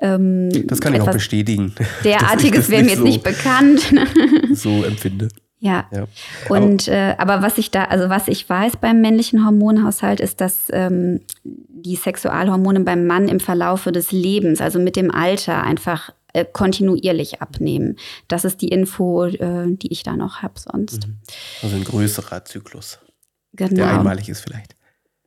[0.01, 1.75] ähm, Das kann ich auch bestätigen.
[2.05, 3.95] Derartiges wäre mir jetzt so, nicht bekannt.
[4.55, 5.29] so empfinde.
[5.61, 5.87] Ja.
[5.93, 6.07] ja.
[6.49, 10.41] Und aber, äh, aber was ich da, also was ich weiß beim männlichen Hormonhaushalt, ist,
[10.41, 16.13] dass ähm, die Sexualhormone beim Mann im Verlaufe des Lebens, also mit dem Alter, einfach
[16.33, 17.97] äh, kontinuierlich abnehmen.
[18.29, 21.07] Das ist die Info, äh, die ich da noch habe sonst.
[21.07, 21.17] Mhm.
[21.63, 22.99] Also ein größerer Zyklus.
[23.53, 23.75] Genau.
[23.75, 24.77] Der einmalig ist vielleicht.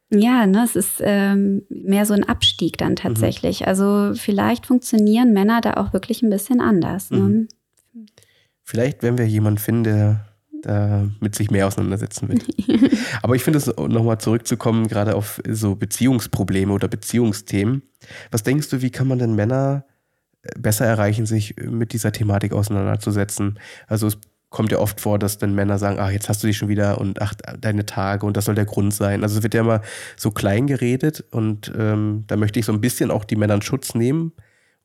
[0.09, 3.61] Ja, ne, es ist ähm, mehr so ein Abstieg dann tatsächlich.
[3.61, 3.67] Mhm.
[3.67, 7.09] Also vielleicht funktionieren Männer da auch wirklich ein bisschen anders.
[7.09, 7.47] Ne?
[8.73, 10.25] Vielleicht, wenn wir jemanden finden, der
[10.63, 12.89] da mit sich mehr auseinandersetzen will.
[13.21, 17.83] Aber ich finde es nochmal zurückzukommen, gerade auf so Beziehungsprobleme oder Beziehungsthemen.
[18.31, 19.85] Was denkst du, wie kann man denn Männer
[20.41, 23.59] äh, besser erreichen, sich mit dieser Thematik auseinanderzusetzen?
[23.85, 24.17] Also es
[24.49, 26.99] kommt ja oft vor, dass dann Männer sagen, ach, jetzt hast du dich schon wieder
[26.99, 29.21] und ach, deine Tage und das soll der Grund sein.
[29.21, 29.83] Also es wird ja immer
[30.17, 33.61] so klein geredet und ähm, da möchte ich so ein bisschen auch die Männer in
[33.61, 34.31] Schutz nehmen,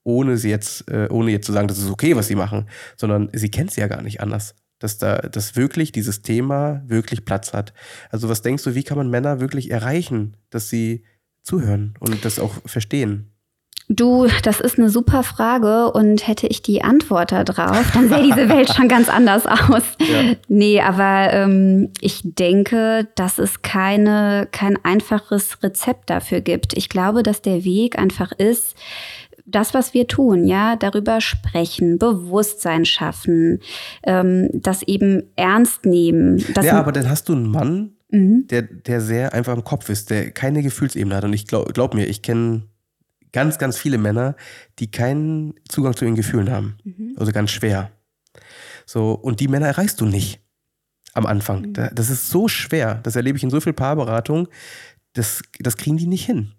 [0.08, 3.28] ohne sie jetzt, äh, ohne jetzt zu sagen, das ist okay, was sie machen, sondern
[3.34, 4.54] sie kennt sie ja gar nicht anders.
[4.78, 7.74] Dass da, dass wirklich dieses Thema wirklich Platz hat.
[8.10, 11.04] Also was denkst du, wie kann man Männer wirklich erreichen, dass sie
[11.42, 13.32] zuhören und das auch verstehen?
[13.90, 18.50] Du, das ist eine super Frage und hätte ich die Antwort darauf, dann sähe diese
[18.50, 19.82] Welt schon ganz anders aus.
[19.98, 20.34] Ja.
[20.46, 26.76] Nee, aber ähm, ich denke, dass es keine, kein einfaches Rezept dafür gibt.
[26.76, 28.76] Ich glaube, dass der Weg einfach ist,
[29.50, 33.60] das, was wir tun, ja, darüber sprechen, Bewusstsein schaffen,
[34.04, 36.42] ähm, das eben ernst nehmen.
[36.62, 38.46] ja, aber dann hast du einen Mann, mhm.
[38.48, 41.24] der, der sehr einfach im Kopf ist, der keine Gefühlsebene hat.
[41.24, 42.62] Und ich glaube glaub mir, ich kenne
[43.32, 44.36] ganz, ganz viele Männer,
[44.78, 46.76] die keinen Zugang zu ihren Gefühlen haben.
[46.84, 47.14] Mhm.
[47.16, 47.90] Also ganz schwer.
[48.86, 50.40] So, und die Männer erreichst du nicht
[51.14, 51.62] am Anfang.
[51.62, 51.72] Mhm.
[51.92, 53.00] Das ist so schwer.
[53.02, 54.48] Das erlebe ich in so viel Paarberatungen.
[55.14, 56.52] Das, das kriegen die nicht hin.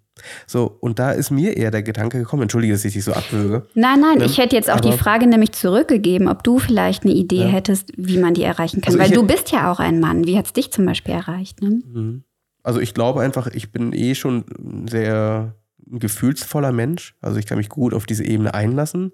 [0.46, 3.66] So, und da ist mir eher der Gedanke gekommen, entschuldige, dass ich dich so abwürge.
[3.74, 7.12] Nein, nein, ähm, ich hätte jetzt auch die Frage nämlich zurückgegeben, ob du vielleicht eine
[7.12, 7.46] Idee ja.
[7.46, 8.94] hättest, wie man die erreichen kann.
[8.94, 10.26] Also Weil du bist ja auch ein Mann.
[10.26, 11.62] Wie hat es dich zum Beispiel erreicht?
[11.62, 11.80] Ne?
[11.92, 12.24] Mhm.
[12.62, 14.44] Also ich glaube einfach, ich bin eh schon
[14.88, 15.54] sehr
[15.86, 17.16] gefühlsvoller Mensch.
[17.20, 19.12] Also ich kann mich gut auf diese Ebene einlassen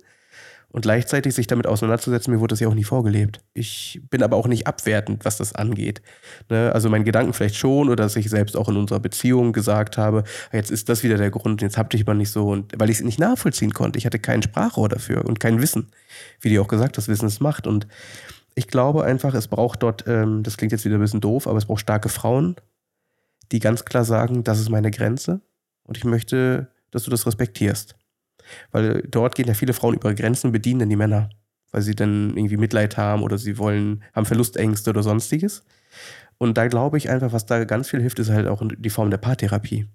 [0.71, 3.41] und gleichzeitig sich damit auseinanderzusetzen, mir wurde das ja auch nie vorgelebt.
[3.55, 6.03] Ich bin aber auch nicht abwertend, was das angeht.
[6.51, 6.71] Ne?
[6.75, 10.25] Also meinen Gedanken vielleicht schon oder dass ich selbst auch in unserer Beziehung gesagt habe,
[10.53, 12.99] jetzt ist das wieder der Grund, jetzt habt ihr mal nicht so und weil ich
[12.99, 13.99] es nicht nachvollziehen konnte.
[13.99, 15.89] Ich hatte kein Sprachrohr dafür und kein Wissen,
[16.41, 17.87] wie die auch gesagt, das Wissen es macht und
[18.55, 21.59] ich glaube einfach, es braucht dort, ähm, das klingt jetzt wieder ein bisschen doof, aber
[21.59, 22.57] es braucht starke Frauen,
[23.53, 25.41] die ganz klar sagen, das ist meine Grenze
[25.85, 27.97] und ich möchte, dass du das respektierst.
[28.71, 31.31] Weil dort gehen ja viele Frauen über Grenzen und bedienen dann die Männer,
[31.73, 35.65] weil sie dann irgendwie Mitleid haben oder sie wollen, haben Verlustängste oder sonstiges.
[36.39, 39.11] Und da glaube ich einfach, was da ganz viel hilft, ist halt auch die Form
[39.11, 39.87] der Paartherapie.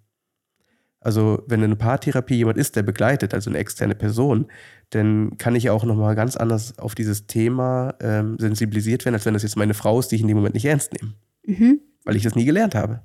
[1.04, 4.45] Also, wenn eine Paartherapie jemand ist, der begleitet, also eine externe Person,
[4.91, 9.26] dann kann ich ja auch nochmal ganz anders auf dieses Thema ähm, sensibilisiert werden, als
[9.26, 11.14] wenn das jetzt meine Frau ist, die ich in dem Moment nicht ernst nehme.
[11.45, 11.80] Mhm.
[12.04, 13.02] Weil ich das nie gelernt habe.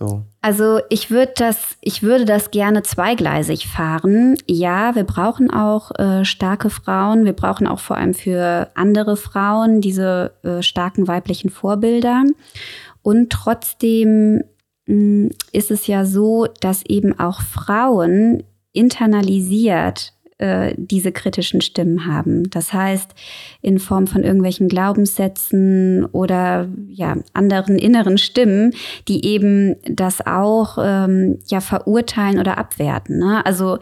[0.00, 0.22] So.
[0.40, 4.38] Also ich würde das, ich würde das gerne zweigleisig fahren.
[4.48, 7.26] Ja, wir brauchen auch äh, starke Frauen.
[7.26, 12.24] Wir brauchen auch vor allem für andere Frauen diese äh, starken weiblichen Vorbilder.
[13.02, 14.42] Und trotzdem
[14.86, 18.42] mh, mm, ist es ja so, dass eben auch Frauen
[18.72, 22.48] internalisiert äh, diese kritischen Stimmen haben.
[22.50, 23.10] Das heißt,
[23.60, 28.74] in Form von irgendwelchen Glaubenssätzen oder ja, anderen inneren Stimmen,
[29.06, 33.18] die eben das auch ähm, ja verurteilen oder abwerten.
[33.18, 33.44] Ne?
[33.44, 33.78] Also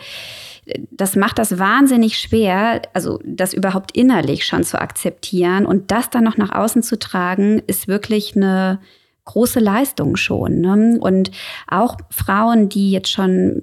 [0.91, 6.25] das macht das wahnsinnig schwer, also das überhaupt innerlich schon zu akzeptieren und das dann
[6.25, 8.81] noch nach außen zu tragen, ist wirklich eine
[9.25, 10.61] große Leistung schon.
[10.61, 10.99] Ne?
[11.01, 11.31] Und
[11.67, 13.63] auch Frauen, die jetzt schon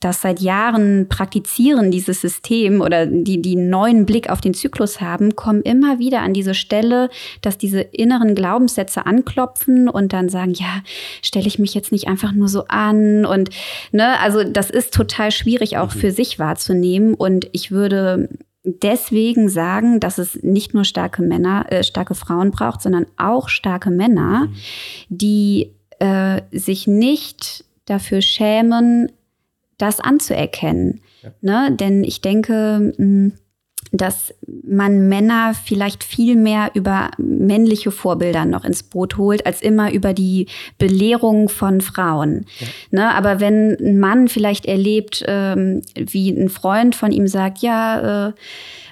[0.00, 5.36] das seit Jahren praktizieren, dieses System oder die, die neuen Blick auf den Zyklus haben,
[5.36, 7.10] kommen immer wieder an diese Stelle,
[7.42, 10.82] dass diese inneren Glaubenssätze anklopfen und dann sagen, ja,
[11.22, 13.50] stelle ich mich jetzt nicht einfach nur so an und
[13.92, 18.30] ne, also das ist total schwierig auch für sich wahrzunehmen und ich würde
[18.64, 23.90] deswegen sagen, dass es nicht nur starke Männer, äh, starke Frauen braucht, sondern auch starke
[23.90, 24.48] Männer,
[25.08, 29.10] die äh, sich nicht dafür schämen,
[29.80, 31.00] das anzuerkennen.
[31.22, 31.30] Ja.
[31.40, 31.76] Ne?
[31.76, 33.32] Denn ich denke, mh,
[33.92, 39.92] dass man Männer vielleicht viel mehr über männliche Vorbilder noch ins Boot holt, als immer
[39.92, 40.46] über die
[40.78, 42.46] Belehrung von Frauen.
[42.58, 42.66] Ja.
[42.90, 48.28] Ne, aber wenn ein Mann vielleicht erlebt, ähm, wie ein Freund von ihm sagt, ja,
[48.28, 48.32] äh,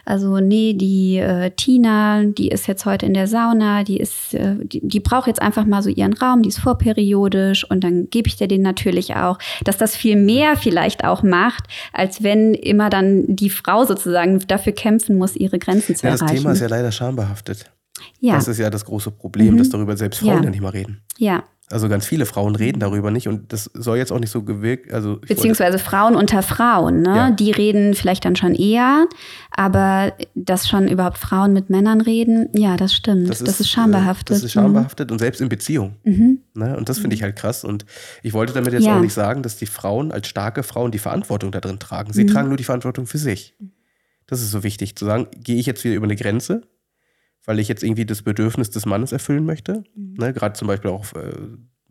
[0.08, 4.54] also nee, die äh, Tina, die ist jetzt heute in der Sauna, die ist, äh,
[4.62, 8.26] die, die braucht jetzt einfach mal so ihren Raum, die ist vorperiodisch und dann gebe
[8.26, 12.88] ich dir den natürlich auch, dass das viel mehr vielleicht auch macht, als wenn immer
[12.88, 16.32] dann die Frau sozusagen dafür kämpfen muss, ihre Grenzen zu ja, erreichen.
[16.32, 17.70] Das Thema ist ja leider schambehaftet.
[18.20, 18.36] Ja.
[18.36, 19.58] Das ist ja das große Problem, mhm.
[19.58, 20.44] dass darüber selbst Frauen ja.
[20.44, 21.02] ja nicht mal reden.
[21.18, 24.42] Ja, also ganz viele Frauen reden darüber nicht und das soll jetzt auch nicht so
[24.42, 24.92] gewirkt.
[24.92, 27.16] Also Beziehungsweise wollte, Frauen unter Frauen, ne?
[27.16, 27.30] Ja.
[27.30, 29.06] Die reden vielleicht dann schon eher,
[29.50, 33.28] aber dass schon überhaupt Frauen mit Männern reden, ja, das stimmt.
[33.28, 34.36] Das, das ist, schambehaftet.
[34.36, 35.14] Das ist schambehaftet mhm.
[35.14, 35.96] und selbst in Beziehung.
[36.04, 36.40] Mhm.
[36.54, 36.76] Ne?
[36.76, 37.64] Und das finde ich halt krass.
[37.64, 37.84] Und
[38.22, 38.96] ich wollte damit jetzt ja.
[38.96, 42.12] auch nicht sagen, dass die Frauen als starke Frauen die Verantwortung da drin tragen.
[42.12, 42.28] Sie mhm.
[42.28, 43.54] tragen nur die Verantwortung für sich.
[44.26, 46.62] Das ist so wichtig zu sagen, gehe ich jetzt wieder über eine Grenze
[47.48, 49.82] weil ich jetzt irgendwie das Bedürfnis des Mannes erfüllen möchte.
[49.94, 50.16] Mhm.
[50.18, 51.32] Ne, Gerade zum Beispiel auch, äh,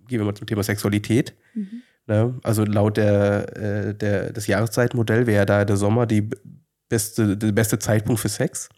[0.08, 1.34] gehen wir mal zum Thema Sexualität.
[1.56, 1.82] Mhm.
[2.06, 6.30] Ne, also laut der, äh, der, des Jahreszeitmodell wäre da der Sommer die
[6.90, 8.70] beste, der beste Zeitpunkt für Sex.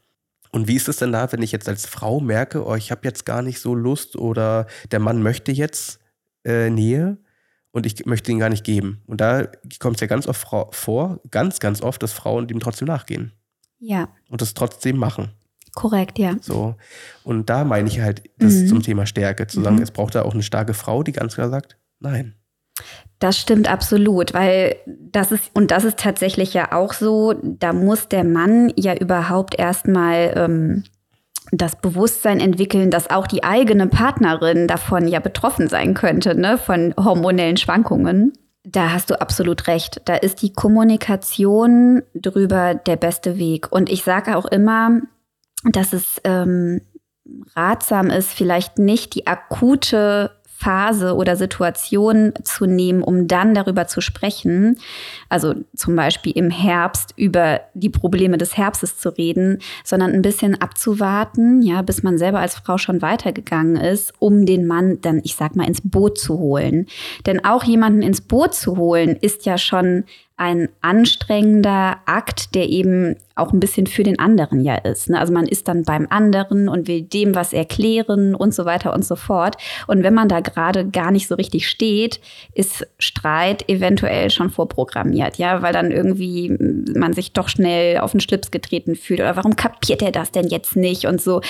[0.52, 3.02] Und wie ist es denn da, wenn ich jetzt als Frau merke, oh, ich habe
[3.04, 6.00] jetzt gar nicht so Lust oder der Mann möchte jetzt
[6.46, 7.18] äh, Nähe
[7.72, 9.02] und ich möchte ihn gar nicht geben.
[9.06, 9.50] Und da
[9.80, 13.34] kommt es ja ganz oft vor, ganz, ganz oft, dass Frauen dem trotzdem nachgehen.
[13.80, 14.08] Ja.
[14.30, 15.34] Und das trotzdem machen.
[15.80, 16.36] Korrekt, ja.
[16.42, 16.76] So.
[17.24, 18.68] Und da meine ich halt, das mhm.
[18.68, 19.82] zum Thema Stärke, zu sagen, mhm.
[19.82, 22.36] es braucht da auch eine starke Frau, die ganz klar sagt, nein.
[23.20, 28.10] Das stimmt absolut, weil das ist, und das ist tatsächlich ja auch so, da muss
[28.10, 30.84] der Mann ja überhaupt erstmal ähm,
[31.54, 36.94] das Bewusstsein entwickeln, dass auch die eigene Partnerin davon ja betroffen sein könnte, ne, von
[36.98, 38.34] hormonellen Schwankungen.
[38.66, 40.02] Da hast du absolut recht.
[40.04, 43.72] Da ist die Kommunikation drüber der beste Weg.
[43.72, 45.00] Und ich sage auch immer,
[45.64, 46.82] dass es ähm,
[47.56, 54.02] ratsam ist, vielleicht nicht die akute Phase oder Situation zu nehmen, um dann darüber zu
[54.02, 54.78] sprechen.
[55.30, 60.60] Also zum Beispiel im Herbst über die Probleme des Herbstes zu reden, sondern ein bisschen
[60.60, 65.36] abzuwarten, ja, bis man selber als Frau schon weitergegangen ist, um den Mann dann, ich
[65.36, 66.88] sag mal, ins Boot zu holen.
[67.26, 70.04] Denn auch jemanden ins Boot zu holen, ist ja schon
[70.36, 75.10] ein anstrengender Akt, der eben auch ein bisschen für den anderen ja ist.
[75.10, 75.20] Ne?
[75.20, 79.06] Also man ist dann beim anderen und will dem was erklären und so weiter und
[79.06, 79.58] so fort.
[79.88, 82.20] Und wenn man da gerade gar nicht so richtig steht,
[82.54, 86.56] ist Streit eventuell schon vorprogrammiert, ja, weil dann irgendwie
[86.96, 90.48] man sich doch schnell auf den Schlips getreten fühlt oder warum kapiert er das denn
[90.48, 91.42] jetzt nicht und so.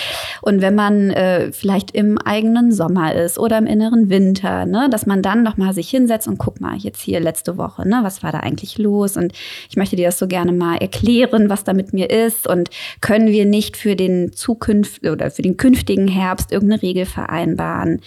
[0.42, 5.06] Und wenn man äh, vielleicht im eigenen Sommer ist oder im inneren Winter, ne, dass
[5.06, 8.24] man dann noch mal sich hinsetzt und guck mal jetzt hier letzte Woche, ne, was
[8.24, 9.34] war da eigentlich los und
[9.70, 12.70] ich möchte dir das so gerne mal erklären, was da mit mir ist und
[13.02, 18.02] können wir nicht für den zukünftigen oder für den künftigen Herbst irgendeine Regel vereinbaren.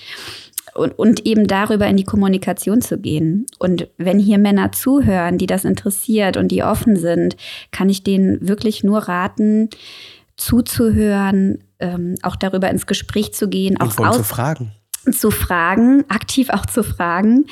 [0.75, 3.45] Und, und eben darüber in die Kommunikation zu gehen.
[3.59, 7.37] Und wenn hier Männer zuhören, die das interessiert und die offen sind,
[7.73, 9.69] kann ich denen wirklich nur raten,
[10.39, 14.73] zuzuhören, ähm, auch darüber ins Gespräch zu gehen, und auch aus zu fragen
[15.11, 17.47] zu fragen, aktiv auch zu fragen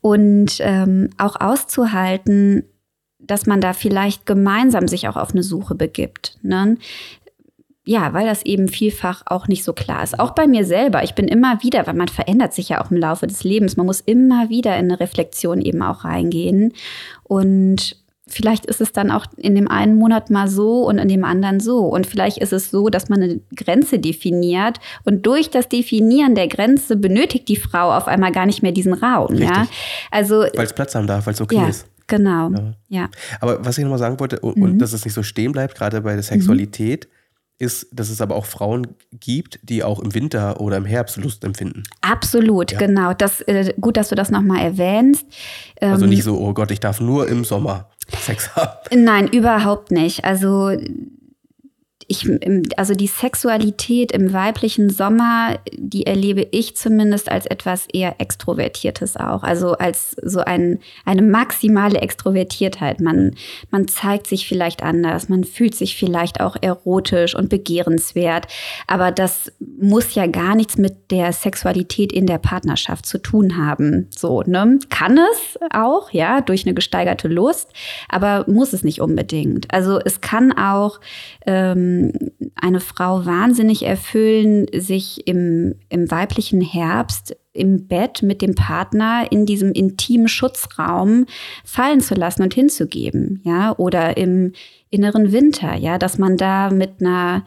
[0.00, 2.64] und ähm, auch auszuhalten,
[3.26, 6.36] dass man da vielleicht gemeinsam sich auch auf eine Suche begibt.
[6.42, 6.76] Ne?
[7.86, 10.18] Ja, weil das eben vielfach auch nicht so klar ist.
[10.18, 11.04] Auch bei mir selber.
[11.04, 13.76] Ich bin immer wieder, weil man verändert sich ja auch im Laufe des Lebens.
[13.76, 16.72] Man muss immer wieder in eine Reflexion eben auch reingehen.
[17.24, 21.24] Und vielleicht ist es dann auch in dem einen Monat mal so und in dem
[21.24, 21.80] anderen so.
[21.80, 26.48] Und vielleicht ist es so, dass man eine Grenze definiert und durch das Definieren der
[26.48, 29.32] Grenze benötigt die Frau auf einmal gar nicht mehr diesen Raum.
[29.32, 29.50] Richtig.
[29.50, 29.66] Ja?
[30.10, 31.68] Also, weil es Platz haben darf, weil es okay ja.
[31.68, 31.86] ist.
[32.06, 32.74] Genau, ja.
[32.88, 33.08] ja.
[33.40, 34.78] Aber was ich nochmal sagen wollte, und, mhm.
[34.78, 37.66] dass es nicht so stehen bleibt, gerade bei der Sexualität, mhm.
[37.66, 41.44] ist, dass es aber auch Frauen gibt, die auch im Winter oder im Herbst Lust
[41.44, 41.84] empfinden.
[42.00, 42.78] Absolut, ja.
[42.78, 43.14] genau.
[43.14, 45.26] Das, äh, gut, dass du das nochmal erwähnst.
[45.80, 47.90] also nicht ähm, so, oh Gott, ich darf nur im Sommer
[48.20, 49.04] Sex haben.
[49.04, 50.24] Nein, überhaupt nicht.
[50.24, 50.76] Also
[52.08, 52.28] ich,
[52.76, 59.42] also die Sexualität im weiblichen Sommer, die erlebe ich zumindest als etwas eher Extrovertiertes auch.
[59.42, 63.00] Also als so ein, eine maximale Extrovertiertheit.
[63.00, 63.34] Man,
[63.70, 68.46] man zeigt sich vielleicht anders, man fühlt sich vielleicht auch erotisch und begehrenswert.
[68.86, 74.08] Aber das muss ja gar nichts mit der Sexualität in der Partnerschaft zu tun haben.
[74.10, 74.78] So, ne?
[74.90, 77.70] Kann es auch, ja, durch eine gesteigerte Lust,
[78.08, 79.72] aber muss es nicht unbedingt.
[79.72, 81.00] Also es kann auch
[81.46, 81.93] ähm,
[82.54, 89.46] eine Frau wahnsinnig erfüllen, sich im, im weiblichen Herbst im Bett mit dem Partner in
[89.46, 91.26] diesem intimen Schutzraum
[91.64, 94.52] fallen zu lassen und hinzugeben, ja, oder im
[94.90, 97.44] inneren Winter, ja, dass man da mit einer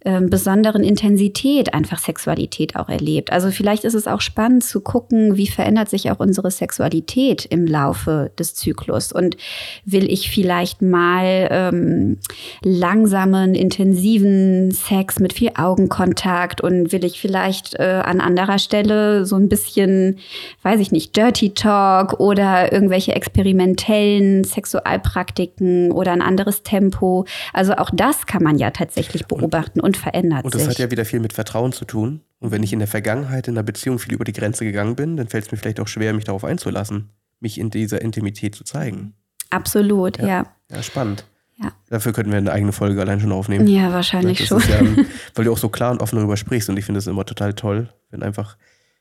[0.00, 3.32] äh, besonderen Intensität einfach Sexualität auch erlebt.
[3.32, 7.66] Also vielleicht ist es auch spannend zu gucken, wie verändert sich auch unsere Sexualität im
[7.66, 9.36] Laufe des Zyklus und
[9.84, 12.18] will ich vielleicht mal ähm,
[12.62, 19.34] langsamen, intensiven Sex mit viel Augenkontakt und will ich vielleicht äh, an anderer Stelle so
[19.34, 20.18] ein bisschen,
[20.62, 27.24] weiß ich nicht, Dirty Talk oder irgendwelche experimentellen Sexualpraktiken oder ein anderes Tempo.
[27.52, 30.70] Also auch das kann man ja tatsächlich beobachten und verändert Und das sich.
[30.70, 32.22] hat ja wieder viel mit Vertrauen zu tun.
[32.40, 35.16] Und wenn ich in der Vergangenheit in einer Beziehung viel über die Grenze gegangen bin,
[35.16, 38.64] dann fällt es mir vielleicht auch schwer, mich darauf einzulassen, mich in dieser Intimität zu
[38.64, 39.14] zeigen.
[39.50, 40.46] Absolut, ja.
[40.70, 41.24] Ja, spannend.
[41.60, 41.72] Ja.
[41.90, 43.66] Dafür könnten wir eine eigene Folge allein schon aufnehmen.
[43.66, 44.60] Ja, wahrscheinlich das schon.
[44.96, 46.68] Ja, weil du auch so klar und offen darüber sprichst.
[46.68, 48.56] Und ich finde das immer total toll, wenn einfach,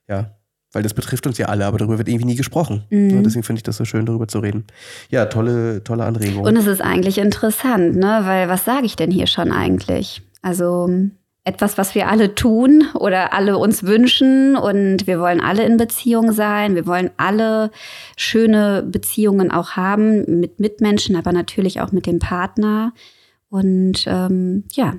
[0.08, 0.38] ja,
[0.74, 2.84] weil das betrifft uns ja alle, aber darüber wird irgendwie nie gesprochen.
[2.90, 3.10] Mhm.
[3.12, 4.66] Ja, deswegen finde ich das so schön, darüber zu reden.
[5.10, 6.44] Ja, tolle, tolle Anregung.
[6.44, 8.22] Und es ist eigentlich interessant, ne?
[8.24, 10.22] Weil was sage ich denn hier schon eigentlich?
[10.42, 10.90] Also
[11.48, 16.34] etwas, was wir alle tun oder alle uns wünschen und wir wollen alle in Beziehung
[16.34, 16.76] sein.
[16.76, 17.72] Wir wollen alle
[18.18, 22.94] schöne Beziehungen auch haben mit Mitmenschen, aber natürlich auch mit dem Partner.
[23.50, 24.96] Und ähm, ja,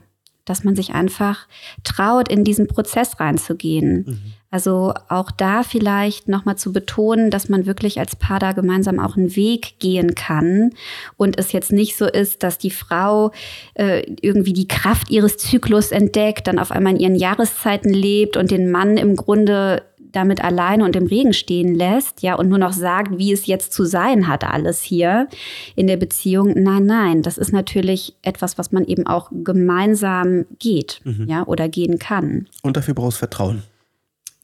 [0.48, 1.46] dass man sich einfach
[1.84, 4.04] traut, in diesen Prozess reinzugehen.
[4.06, 4.18] Mhm.
[4.50, 9.16] Also auch da vielleicht nochmal zu betonen, dass man wirklich als Paar da gemeinsam auch
[9.16, 10.70] einen Weg gehen kann
[11.18, 13.32] und es jetzt nicht so ist, dass die Frau
[13.74, 18.50] äh, irgendwie die Kraft ihres Zyklus entdeckt, dann auf einmal in ihren Jahreszeiten lebt und
[18.50, 19.82] den Mann im Grunde
[20.12, 23.72] damit alleine und im Regen stehen lässt, ja, und nur noch sagt, wie es jetzt
[23.72, 25.28] zu sein hat, alles hier
[25.76, 26.54] in der Beziehung.
[26.62, 31.26] Nein, nein, das ist natürlich etwas, was man eben auch gemeinsam geht, Mhm.
[31.28, 32.46] ja, oder gehen kann.
[32.62, 33.62] Und dafür brauchst du Vertrauen.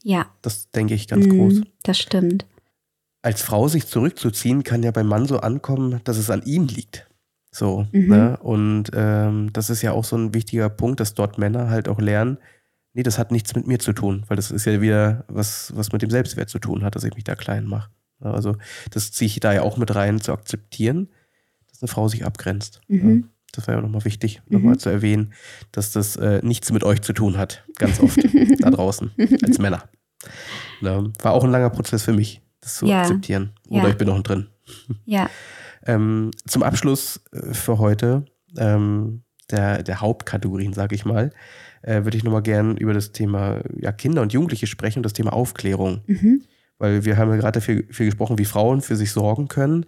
[0.03, 1.61] Ja, Das denke ich ganz mhm, groß.
[1.83, 2.45] das stimmt.
[3.23, 7.07] Als Frau sich zurückzuziehen, kann ja beim Mann so ankommen, dass es an ihm liegt.
[7.51, 8.07] So, Mhm.
[8.09, 8.37] ne?
[8.43, 11.99] Und ähm, das ist ja auch so ein wichtiger Punkt, dass dort Männer halt auch
[11.99, 12.37] lernen,
[12.95, 15.91] nee, das hat nichts mit mir zu tun, weil das ist ja wieder was, was
[15.91, 17.91] mit dem Selbstwert zu tun hat, dass ich mich da klein mache.
[18.21, 18.55] Also
[18.91, 21.09] das ziehe ich da ja auch mit rein, zu akzeptieren,
[21.69, 22.81] dass eine Frau sich abgrenzt.
[22.87, 23.15] Mhm.
[23.23, 24.57] Ja, das war ja nochmal wichtig, Mhm.
[24.57, 25.33] nochmal zu erwähnen,
[25.73, 28.17] dass das äh, nichts mit euch zu tun hat, ganz oft
[28.61, 29.11] da draußen,
[29.43, 29.83] als Männer.
[30.81, 31.11] Ne?
[31.21, 33.01] War auch ein langer Prozess für mich, das zu Ja.
[33.01, 33.51] akzeptieren.
[33.69, 33.89] Oder Ja.
[33.89, 34.47] ich bin noch drin.
[35.05, 35.29] Ja,
[35.87, 38.25] Ähm, zum Abschluss äh, für heute
[38.57, 39.21] ähm,
[39.51, 41.31] der, der Hauptkategorien, sage ich mal,
[41.85, 45.13] äh, würde ich nochmal gern über das Thema ja, Kinder und Jugendliche sprechen und das
[45.13, 46.01] Thema Aufklärung.
[46.07, 46.41] mhm.
[46.77, 49.85] Weil wir haben ja gerade dafür, viel gesprochen, wie Frauen für sich sorgen können.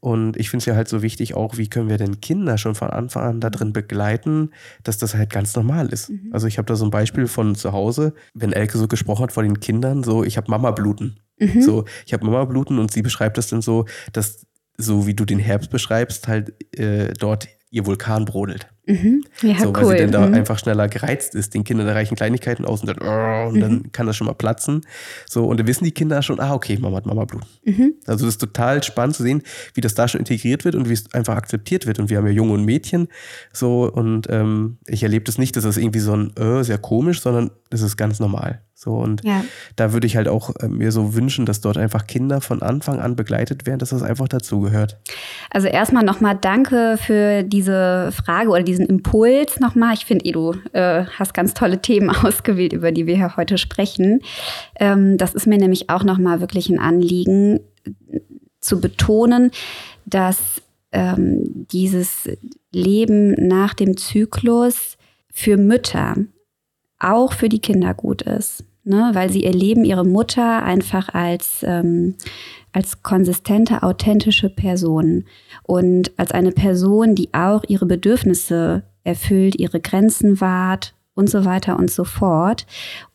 [0.00, 2.74] Und ich finde es ja halt so wichtig auch, wie können wir denn Kinder schon
[2.74, 4.50] von Anfang an da drin begleiten,
[4.82, 6.10] dass das halt ganz normal ist.
[6.10, 6.30] Mhm.
[6.32, 9.32] Also ich habe da so ein Beispiel von zu Hause, wenn Elke so gesprochen hat
[9.32, 11.20] vor den Kindern, so ich habe Mama-Bluten.
[11.38, 11.62] Mhm.
[11.62, 14.46] So, ich habe Mama-Bluten und sie beschreibt es dann so, dass
[14.78, 18.68] so wie du den Herbst beschreibst, halt äh, dort ihr Vulkan brodelt.
[18.86, 19.24] Mhm.
[19.42, 19.90] Ja, so, weil cool.
[19.92, 20.34] sie denn da Mhm.
[20.34, 21.54] einfach schneller gereizt ist.
[21.54, 23.60] Den Kindern erreichen Kleinigkeiten aus und dann, oh, und Mhm.
[23.60, 24.82] dann kann das schon mal platzen.
[25.28, 27.42] So, und dann wissen die Kinder schon, ah, okay, Mama hat Mama-Blut.
[27.64, 27.94] Mhm.
[28.06, 29.42] Also das ist total spannend zu sehen,
[29.74, 31.98] wie das da schon integriert wird und wie es einfach akzeptiert wird.
[31.98, 33.08] Und wir haben ja Junge und Mädchen
[33.52, 37.20] so und ähm, ich erlebe das nicht, dass das irgendwie so ein äh, sehr komisch,
[37.20, 38.62] sondern das ist ganz normal.
[38.78, 39.42] So und Ja.
[39.76, 43.00] da würde ich halt auch äh, mir so wünschen, dass dort einfach Kinder von Anfang
[43.00, 44.98] an begleitet werden, dass das einfach dazugehört.
[45.50, 49.94] Also erstmal nochmal danke für diese Frage oder diesen Impuls nochmal.
[49.94, 54.20] Ich finde, du äh, hast ganz tolle Themen ausgewählt, über die wir hier heute sprechen.
[54.78, 57.60] Ähm, das ist mir nämlich auch nochmal wirklich ein Anliegen
[58.60, 59.50] zu betonen,
[60.04, 60.38] dass
[60.92, 62.28] ähm, dieses
[62.72, 64.96] Leben nach dem Zyklus
[65.32, 66.16] für Mütter
[66.98, 68.64] auch für die Kinder gut ist.
[68.84, 69.10] Ne?
[69.12, 72.14] Weil sie erleben ihre Mutter einfach als, ähm,
[72.76, 75.24] als konsistente, authentische Person
[75.62, 81.76] und als eine Person, die auch ihre Bedürfnisse erfüllt, ihre Grenzen wahrt und so weiter
[81.78, 82.66] und so fort.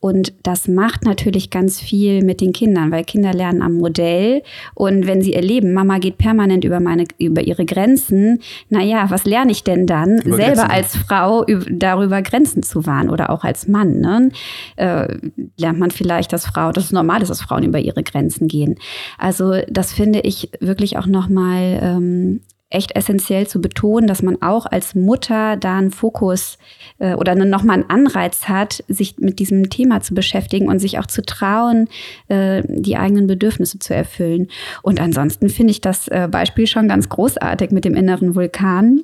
[0.02, 4.42] Und das macht natürlich ganz viel mit den Kindern, weil Kinder lernen am Modell.
[4.74, 8.40] Und wenn sie erleben, Mama geht permanent über meine, über ihre Grenzen,
[8.70, 10.72] naja, was lerne ich denn dann, Über selber Grenzen.
[10.72, 14.00] als Frau üb- darüber Grenzen zu wahren oder auch als Mann?
[14.00, 14.30] Ne?
[14.76, 15.18] Äh,
[15.58, 18.76] lernt man vielleicht, dass Frau, dass es normal ist, dass Frauen über ihre Grenzen gehen.
[19.20, 22.42] Also das finde ich wirklich auch nochmal ähm,
[22.72, 26.58] echt essentiell zu betonen, dass man auch als Mutter da einen Fokus
[27.00, 31.06] äh, oder nochmal einen Anreiz hat, sich mit diesem Thema zu beschäftigen und sich auch
[31.06, 31.88] zu trauen,
[32.28, 34.48] äh, die eigenen Bedürfnisse zu erfüllen.
[34.82, 39.04] Und ansonsten finde ich das äh, Beispiel schon ganz großartig mit dem inneren Vulkan.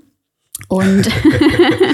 [0.70, 1.08] Und,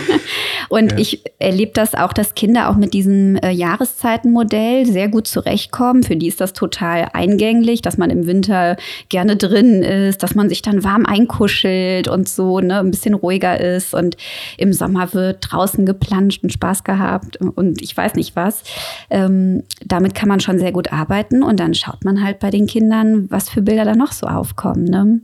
[0.69, 0.97] und Ja.
[0.97, 6.01] ich erlebe das auch, dass Kinder auch mit diesem äh, Jahreszeitenmodell sehr gut zurechtkommen.
[6.03, 8.77] Für die ist das total eingänglich, dass man im Winter
[9.09, 13.59] gerne drin ist, dass man sich dann warm einkuschelt und so ne, ein bisschen ruhiger
[13.59, 13.93] ist.
[13.93, 14.17] Und
[14.57, 18.63] im Sommer wird draußen geplanscht und Spaß gehabt und ich weiß nicht was.
[19.09, 22.65] Ähm, damit kann man schon sehr gut arbeiten und dann schaut man halt bei den
[22.65, 24.85] Kindern, was für Bilder da noch so aufkommen.
[24.85, 25.19] Ne?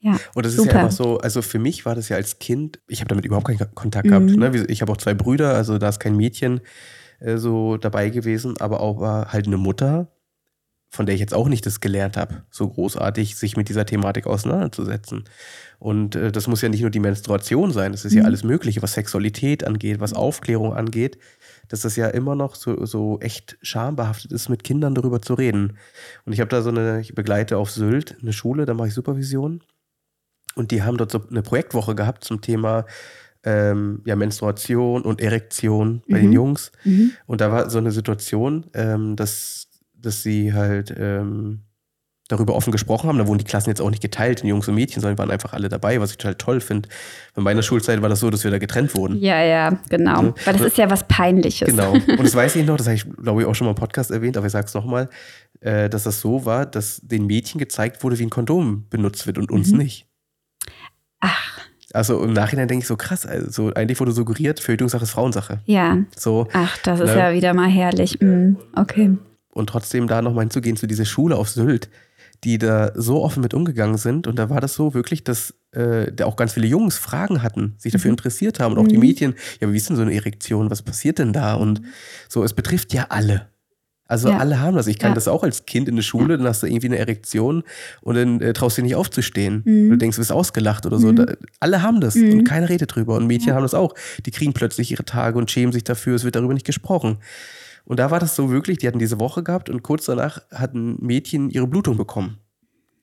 [0.00, 0.12] Ja.
[0.12, 0.72] Ja, Und das ist super.
[0.72, 3.46] ja einfach so, also für mich war das ja als Kind, ich habe damit überhaupt
[3.46, 4.26] keinen Kontakt gehabt.
[4.26, 4.36] Mhm.
[4.36, 4.64] Ne?
[4.68, 6.60] Ich habe auch zwei Brüder, also da ist kein Mädchen
[7.20, 10.12] äh, so dabei gewesen, aber auch war halt eine Mutter,
[10.88, 14.26] von der ich jetzt auch nicht das gelernt habe, so großartig sich mit dieser Thematik
[14.26, 15.24] auseinanderzusetzen.
[15.78, 18.26] Und äh, das muss ja nicht nur die Menstruation sein, das ist ja Mhm.
[18.26, 21.18] alles Mögliche, was Sexualität angeht, was Aufklärung angeht,
[21.68, 25.76] dass das ja immer noch so, so echt schambehaftet ist, mit Kindern darüber zu reden.
[26.24, 28.94] Und ich habe da so eine, ich begleite auf Sylt eine Schule, da mache ich
[28.94, 29.62] Supervision.
[30.56, 32.84] Und die haben dort so eine Projektwoche gehabt zum Thema
[33.44, 36.32] ähm, ja, Menstruation und Erektion bei den Mhm.
[36.32, 36.72] Jungs.
[36.84, 37.12] Mhm.
[37.26, 41.60] Und da war so eine Situation, ähm, dass, dass sie halt ähm,
[42.28, 43.18] darüber offen gesprochen haben.
[43.18, 45.52] Da wurden die Klassen jetzt auch nicht geteilt in Jungs und Mädchen, sondern waren einfach
[45.52, 46.88] alle dabei, was ich total toll finde.
[47.36, 49.20] Bei meiner Schulzeit war das so, dass wir da getrennt wurden.
[49.20, 50.22] Ja, ja, genau.
[50.22, 50.34] So.
[50.44, 51.68] Weil das ist ja was Peinliches.
[51.68, 51.92] Genau.
[51.94, 54.10] Und das weiß ich noch, das habe ich, glaube ich, auch schon mal im Podcast
[54.10, 55.08] erwähnt, aber ich sage es nochmal,
[55.60, 59.38] äh, dass das so war, dass den Mädchen gezeigt wurde, wie ein Kondom benutzt wird
[59.38, 59.78] und uns Mhm.
[59.78, 60.06] nicht.
[61.28, 61.60] Ach,
[61.92, 65.60] Also im Nachhinein denke ich so krass, also eigentlich wurde suggeriert, Verhütungssache ist Frauensache.
[65.66, 65.98] ja.
[66.16, 67.18] So, Ach, das ist Ne?
[67.18, 68.20] ja wieder mal herrlich.
[68.20, 69.16] Mm, okay.
[69.52, 71.88] und trotzdem da nochmal hinzugehen zu dieser Schule auf Sylt,
[72.44, 74.26] die da so offen mit umgegangen sind.
[74.26, 77.74] Und da war das so wirklich, dass äh, da auch ganz viele Jungs Fragen hatten,
[77.78, 78.72] sich dafür interessiert haben.
[78.76, 79.00] Und auch die Mhm.
[79.00, 80.70] Mädchen, ja, wie ist denn so eine Erektion?
[80.70, 81.54] Was passiert denn da?
[81.54, 81.80] Und
[82.28, 83.48] so, es betrifft ja alle.
[84.08, 84.38] Also Ja.
[84.38, 84.86] alle haben das.
[84.86, 85.14] Ich kann Ja.
[85.16, 87.62] das auch als Kind in der Schule, dann hast du irgendwie eine Erektion
[88.02, 89.62] und dann äh, traust du dich nicht aufzustehen.
[89.64, 89.90] Mhm.
[89.90, 91.08] Du denkst, du bist ausgelacht oder so.
[91.08, 91.16] Mhm.
[91.16, 91.26] Da,
[91.60, 92.32] alle haben das Mhm.
[92.32, 93.16] und keiner redet drüber.
[93.16, 93.94] Und Mädchen haben das auch.
[94.24, 97.18] Die kriegen plötzlich ihre Tage und schämen sich dafür, es wird darüber nicht gesprochen.
[97.84, 100.96] Und da war das so wirklich, die hatten diese Woche gehabt und kurz danach hatten
[101.00, 102.38] Mädchen ihre Blutung bekommen.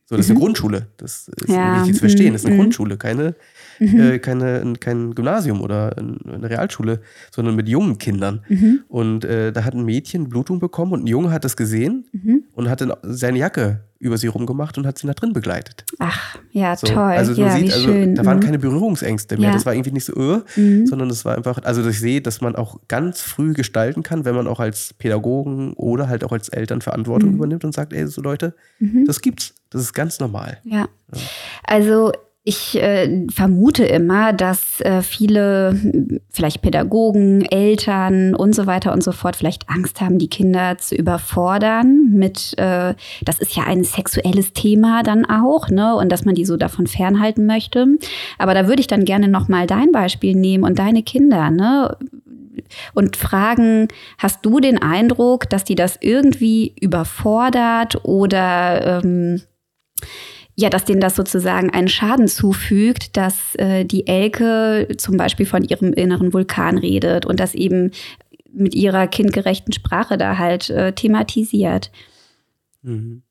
[0.06, 0.88] So, das ist eine Grundschule.
[0.98, 1.54] Das ist Mhm.
[1.56, 2.34] Ja, wichtig zu verstehen.
[2.34, 2.60] Das ist eine mhm.
[2.62, 3.36] Grundschule, keine,
[3.80, 7.00] äh, keine, kein Gymnasium oder eine Realschule,
[7.32, 8.42] sondern mit jungen Kindern.
[8.50, 8.84] Mhm.
[8.90, 12.44] Und äh, da hat ein Mädchen Blutung bekommen und ein Junge hat das gesehen Mhm.
[12.54, 15.86] und hat dann seine Jacke über sie rumgemacht und hat sie nach drin begleitet.
[16.00, 16.98] Ach, ja, So, toll.
[17.14, 18.16] Also ja, wie siehst, also schön.
[18.16, 18.42] da waren Mhm.
[18.44, 19.48] keine Berührungsängste mehr.
[19.50, 19.54] Ja.
[19.54, 20.86] Das war irgendwie nicht so, äh, Mhm.
[20.88, 24.36] sondern das war einfach, also ich sehe, dass man auch ganz früh gestalten kann, wenn
[24.36, 27.36] man auch als Pädagogen oder halt auch als Eltern Verantwortung Mhm.
[27.36, 29.06] übernimmt und sagt, ey, so Leute, Mhm.
[29.06, 29.54] das gibt's.
[29.70, 30.60] Das ist ganz normal.
[30.64, 30.88] Ja.
[31.64, 32.12] Also
[32.46, 39.14] ich äh, vermute immer, dass äh, viele, vielleicht Pädagogen, Eltern und so weiter und so
[39.14, 44.52] fort, vielleicht Angst haben, die Kinder zu überfordern mit, äh, das ist ja ein sexuelles
[44.52, 45.96] Thema dann auch, ne?
[45.96, 47.88] Und dass man die so davon fernhalten möchte.
[48.38, 51.98] Aber da würde ich dann gerne nochmal dein Beispiel nehmen und deine Kinder, ne?
[52.94, 53.88] und fragen,
[54.18, 59.42] hast du den Eindruck, dass die das irgendwie überfordert oder ähm,
[60.56, 65.64] ja, dass denen das sozusagen einen Schaden zufügt, dass äh, die Elke zum Beispiel von
[65.64, 67.92] ihrem inneren Vulkan redet und das eben
[68.54, 71.92] mit ihrer kindgerechten Sprache da halt äh, thematisiert.
[72.84, 73.24] Mhm.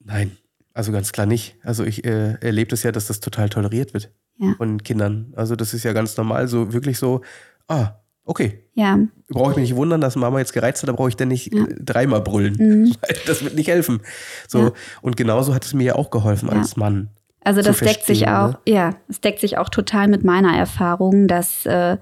[0.00, 0.36] Nein,
[0.72, 1.56] also ganz klar nicht.
[1.62, 4.54] Also ich äh, erlebe das ja, dass das total toleriert wird Ja.
[4.56, 5.32] von Kindern.
[5.36, 7.20] Also das ist ja ganz normal, so wirklich so,
[7.68, 8.98] ah, okay, Ja,
[9.28, 11.52] brauche ich mich nicht wundern, dass Mama jetzt gereizt hat, da brauche ich dann nicht
[11.54, 11.64] Ja.
[11.64, 12.56] äh, dreimal brüllen.
[12.58, 12.92] Mhm.
[13.26, 14.00] Das wird nicht helfen.
[14.48, 14.72] So, Ja.
[15.02, 16.58] und genauso hat es mir ja auch geholfen Ja.
[16.58, 17.08] als Mann.
[17.44, 18.58] Also das deckt sich auch, ne?
[18.66, 21.98] ja, es deckt sich auch total mit meiner Erfahrung, dass äh,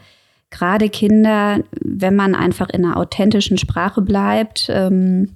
[0.51, 5.31] gerade Kinder, wenn man einfach in einer authentischen Sprache bleibt ähm,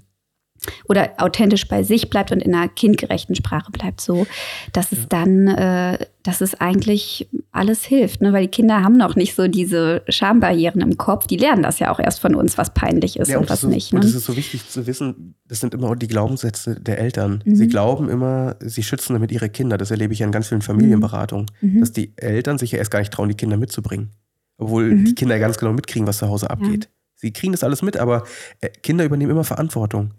[0.88, 4.26] oder authentisch bei sich bleibt und in einer kindgerechten Sprache bleibt, so,
[4.72, 8.32] dass es dann, äh, dass es eigentlich alles hilft, ne?
[8.32, 11.26] weil die Kinder haben noch nicht so diese Schambarrieren im Kopf.
[11.26, 13.62] Die lernen das ja auch erst von uns, was peinlich ist Ja, und und, was
[13.62, 13.92] ist, nicht.
[13.92, 14.04] und Ne?
[14.06, 17.42] das ist so wichtig zu wissen, das sind immer auch die Glaubenssätze der Eltern.
[17.44, 17.54] Mhm.
[17.56, 19.78] Sie glauben immer, sie schützen damit ihre Kinder.
[19.78, 21.80] Das erlebe ich ja in ganz vielen Familienberatungen, Mhm.
[21.80, 24.10] dass die Eltern sich ja erst gar nicht trauen, die Kinder mitzubringen.
[24.58, 26.88] Obwohl die Kinder ganz genau mitkriegen, was zu Hause abgeht.
[27.14, 28.24] Sie kriegen das alles mit, aber
[28.60, 30.12] äh, Kinder übernehmen immer Verantwortung.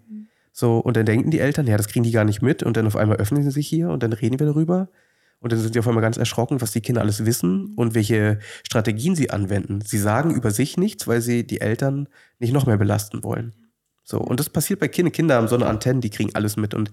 [0.59, 2.63] So, und dann denken die Eltern, ja, das kriegen die gar nicht mit.
[2.63, 4.89] Und dann auf einmal öffnen sie sich hier und dann reden wir darüber.
[5.39, 8.39] Und dann sind sie auf einmal ganz erschrocken, was die Kinder alles wissen und welche
[8.63, 9.81] Strategien sie anwenden.
[9.81, 13.53] Sie sagen über sich nichts, weil sie die Eltern nicht noch mehr belasten wollen.
[14.03, 15.11] So, und das passiert bei Kindern.
[15.11, 16.73] Kinder haben so eine Antenne, die kriegen alles mit.
[16.73, 16.91] Und,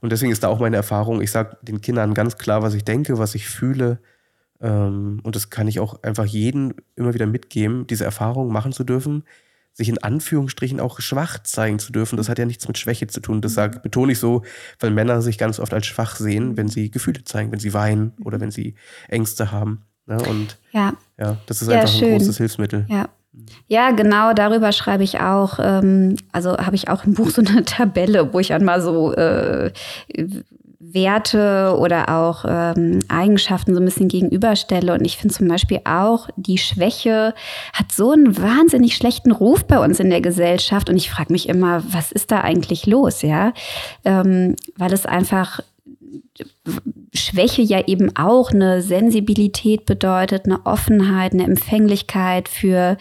[0.00, 2.84] und deswegen ist da auch meine Erfahrung, ich sage den Kindern ganz klar, was ich
[2.84, 3.98] denke, was ich fühle.
[4.62, 8.82] Ähm, und das kann ich auch einfach jedem immer wieder mitgeben, diese Erfahrung machen zu
[8.82, 9.24] dürfen,
[9.74, 12.16] sich in Anführungsstrichen auch schwach zeigen zu dürfen.
[12.16, 13.40] Das hat ja nichts mit Schwäche zu tun.
[13.40, 14.42] Das sag, betone ich so,
[14.80, 18.12] weil Männer sich ganz oft als schwach sehen, wenn sie Gefühle zeigen, wenn sie weinen
[18.24, 18.76] oder wenn sie
[19.08, 19.82] Ängste haben.
[20.06, 20.16] Ne?
[20.22, 22.08] Und Ja, ja, das ist Ja, einfach schön.
[22.12, 22.86] ein großes Hilfsmittel.
[22.88, 23.08] Ja.
[23.66, 25.58] Ja, genau, darüber schreibe ich auch.
[25.60, 29.72] Ähm, also habe ich auch im Buch so eine Tabelle, wo ich einmal so äh,
[30.92, 34.92] Werte oder auch ähm, Eigenschaften so ein bisschen gegenüberstelle.
[34.92, 37.34] Und ich finde zum Beispiel auch, die Schwäche
[37.72, 40.90] hat so einen wahnsinnig schlechten Ruf bei uns in der Gesellschaft.
[40.90, 43.52] Und ich frage mich immer, was ist da eigentlich los, ja?
[44.04, 45.60] Ähm, weil es einfach
[47.12, 52.96] Schwäche ja eben auch eine Sensibilität bedeutet, eine Offenheit, eine Empfänglichkeit für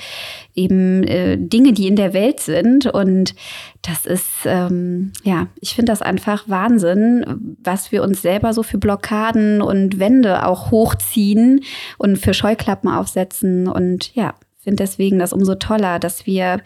[0.53, 2.85] eben äh, Dinge, die in der Welt sind.
[2.85, 3.35] Und
[3.81, 8.77] das ist, ähm, ja, ich finde das einfach Wahnsinn, was wir uns selber so für
[8.77, 11.61] Blockaden und Wände auch hochziehen
[11.97, 13.67] und für Scheuklappen aufsetzen.
[13.67, 16.61] Und ja, finde deswegen das umso toller, dass wir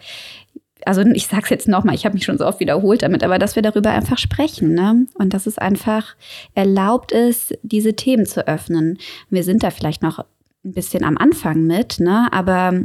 [0.88, 3.38] also ich sage es jetzt nochmal, ich habe mich schon so oft wiederholt damit, aber
[3.38, 5.06] dass wir darüber einfach sprechen ne?
[5.16, 6.16] und dass es einfach
[6.54, 8.96] erlaubt ist, diese Themen zu öffnen.
[9.28, 10.18] Wir sind da vielleicht noch
[10.64, 12.28] ein bisschen am Anfang mit, ne?
[12.32, 12.80] aber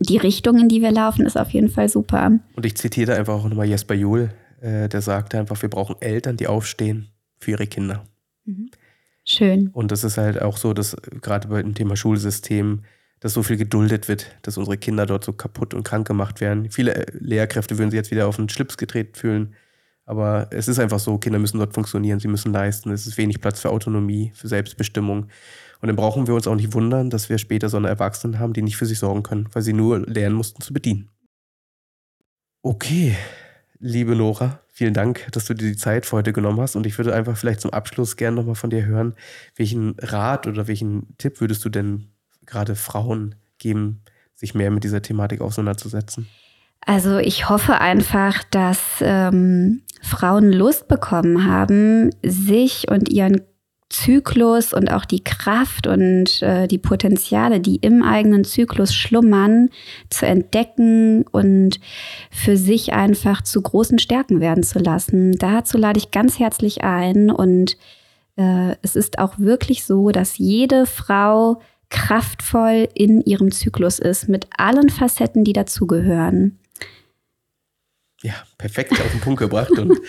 [0.00, 2.40] die Richtung, in die wir laufen, ist auf jeden Fall super.
[2.54, 4.30] Und ich zitiere einfach auch nochmal Jesper Juhl,
[4.62, 7.08] äh, der sagte einfach, wir brauchen Eltern, die aufstehen
[7.38, 8.06] für ihre Kinder.
[9.26, 9.68] Schön.
[9.74, 12.84] Und das ist halt auch so, dass gerade bei dem Thema Schulsystem,
[13.20, 16.70] dass so viel geduldet wird, dass unsere Kinder dort so kaputt und krank gemacht werden.
[16.70, 19.54] Viele äh, Lehrkräfte würden sich jetzt wieder auf den Schlips getreten fühlen.
[20.04, 22.92] Aber es ist einfach so, Kinder müssen dort funktionieren, sie müssen leisten.
[22.92, 25.28] Es ist wenig Platz für Autonomie, für Selbstbestimmung.
[25.80, 28.52] Und dann brauchen wir uns auch nicht wundern, dass wir später so eine Erwachsenen haben,
[28.52, 31.10] die nicht für sich sorgen können, weil sie nur lernen mussten zu bedienen.
[32.62, 33.16] Okay,
[33.78, 36.76] liebe Nora, vielen Dank, dass du dir die Zeit für heute genommen hast.
[36.76, 39.14] Und ich würde einfach vielleicht zum Abschluss gerne nochmal von dir hören,
[39.56, 42.12] welchen Rat oder welchen Tipp würdest du denn
[42.46, 44.02] gerade Frauen geben,
[44.34, 46.28] sich mehr mit dieser Thematik auseinanderzusetzen?
[46.84, 53.40] Also ich hoffe einfach, dass ähm, Frauen Lust bekommen haben, sich und ihren
[53.88, 59.70] Zyklus und auch die Kraft und äh, die Potenziale, die im eigenen Zyklus schlummern,
[60.10, 61.78] zu entdecken und
[62.30, 65.32] für sich einfach zu großen Stärken werden zu lassen.
[65.38, 67.76] Dazu lade ich ganz herzlich ein und
[68.36, 71.60] äh, es ist auch wirklich so, dass jede Frau
[71.90, 76.58] kraftvoll in ihrem Zyklus ist, mit allen Facetten, die dazugehören.
[78.22, 79.72] Ja, perfekt auf den Punkt gebracht.
[79.72, 80.00] Und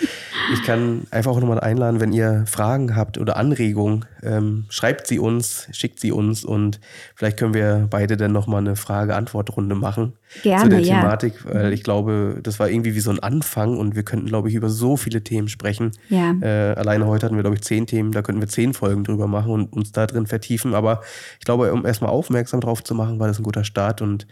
[0.53, 5.19] ich kann einfach auch nochmal einladen, wenn ihr Fragen habt oder Anregungen, ähm, schreibt sie
[5.19, 6.79] uns, schickt sie uns und
[7.15, 10.99] vielleicht können wir beide dann nochmal eine Frage-Antwort-Runde machen Gerne, zu der ja.
[10.99, 14.49] Thematik, weil ich glaube, das war irgendwie wie so ein Anfang und wir könnten, glaube
[14.49, 15.91] ich, über so viele Themen sprechen.
[16.09, 16.33] Ja.
[16.41, 19.27] Äh, alleine heute hatten wir, glaube ich, zehn Themen, da könnten wir zehn Folgen drüber
[19.27, 20.73] machen und uns da drin vertiefen.
[20.73, 21.01] Aber
[21.39, 24.01] ich glaube, um erstmal aufmerksam drauf zu machen, war das ein guter Start.
[24.01, 24.27] Und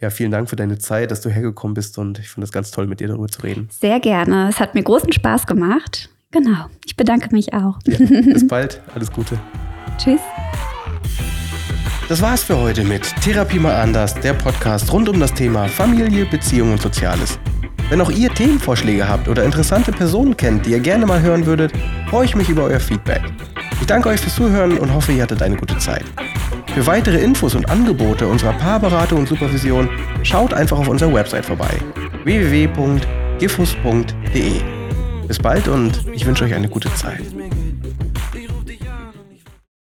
[0.00, 2.70] ja, vielen Dank für deine Zeit, dass du hergekommen bist und ich finde es ganz
[2.70, 3.68] toll, mit dir darüber zu reden.
[3.70, 4.48] Sehr gerne.
[4.48, 6.10] Es hat mir großen Spaß gemacht.
[6.30, 6.66] Genau.
[6.84, 7.78] Ich bedanke mich auch.
[7.86, 9.38] Ja, bis bald, alles Gute.
[9.96, 10.20] Tschüss.
[12.08, 16.24] Das war's für heute mit Therapie mal anders, der Podcast rund um das Thema Familie,
[16.26, 17.38] Beziehung und Soziales.
[17.88, 21.72] Wenn auch ihr Themenvorschläge habt oder interessante Personen kennt, die ihr gerne mal hören würdet,
[22.10, 23.22] freue ich mich über euer Feedback.
[23.80, 26.04] Ich danke euch fürs Zuhören und hoffe, ihr hattet eine gute Zeit.
[26.74, 29.88] Für weitere Infos und Angebote unserer Paarberatung und Supervision
[30.22, 31.80] schaut einfach auf unserer Website vorbei
[32.24, 33.00] www.gifus.de.
[35.26, 37.22] Bis bald und ich wünsche euch eine gute Zeit.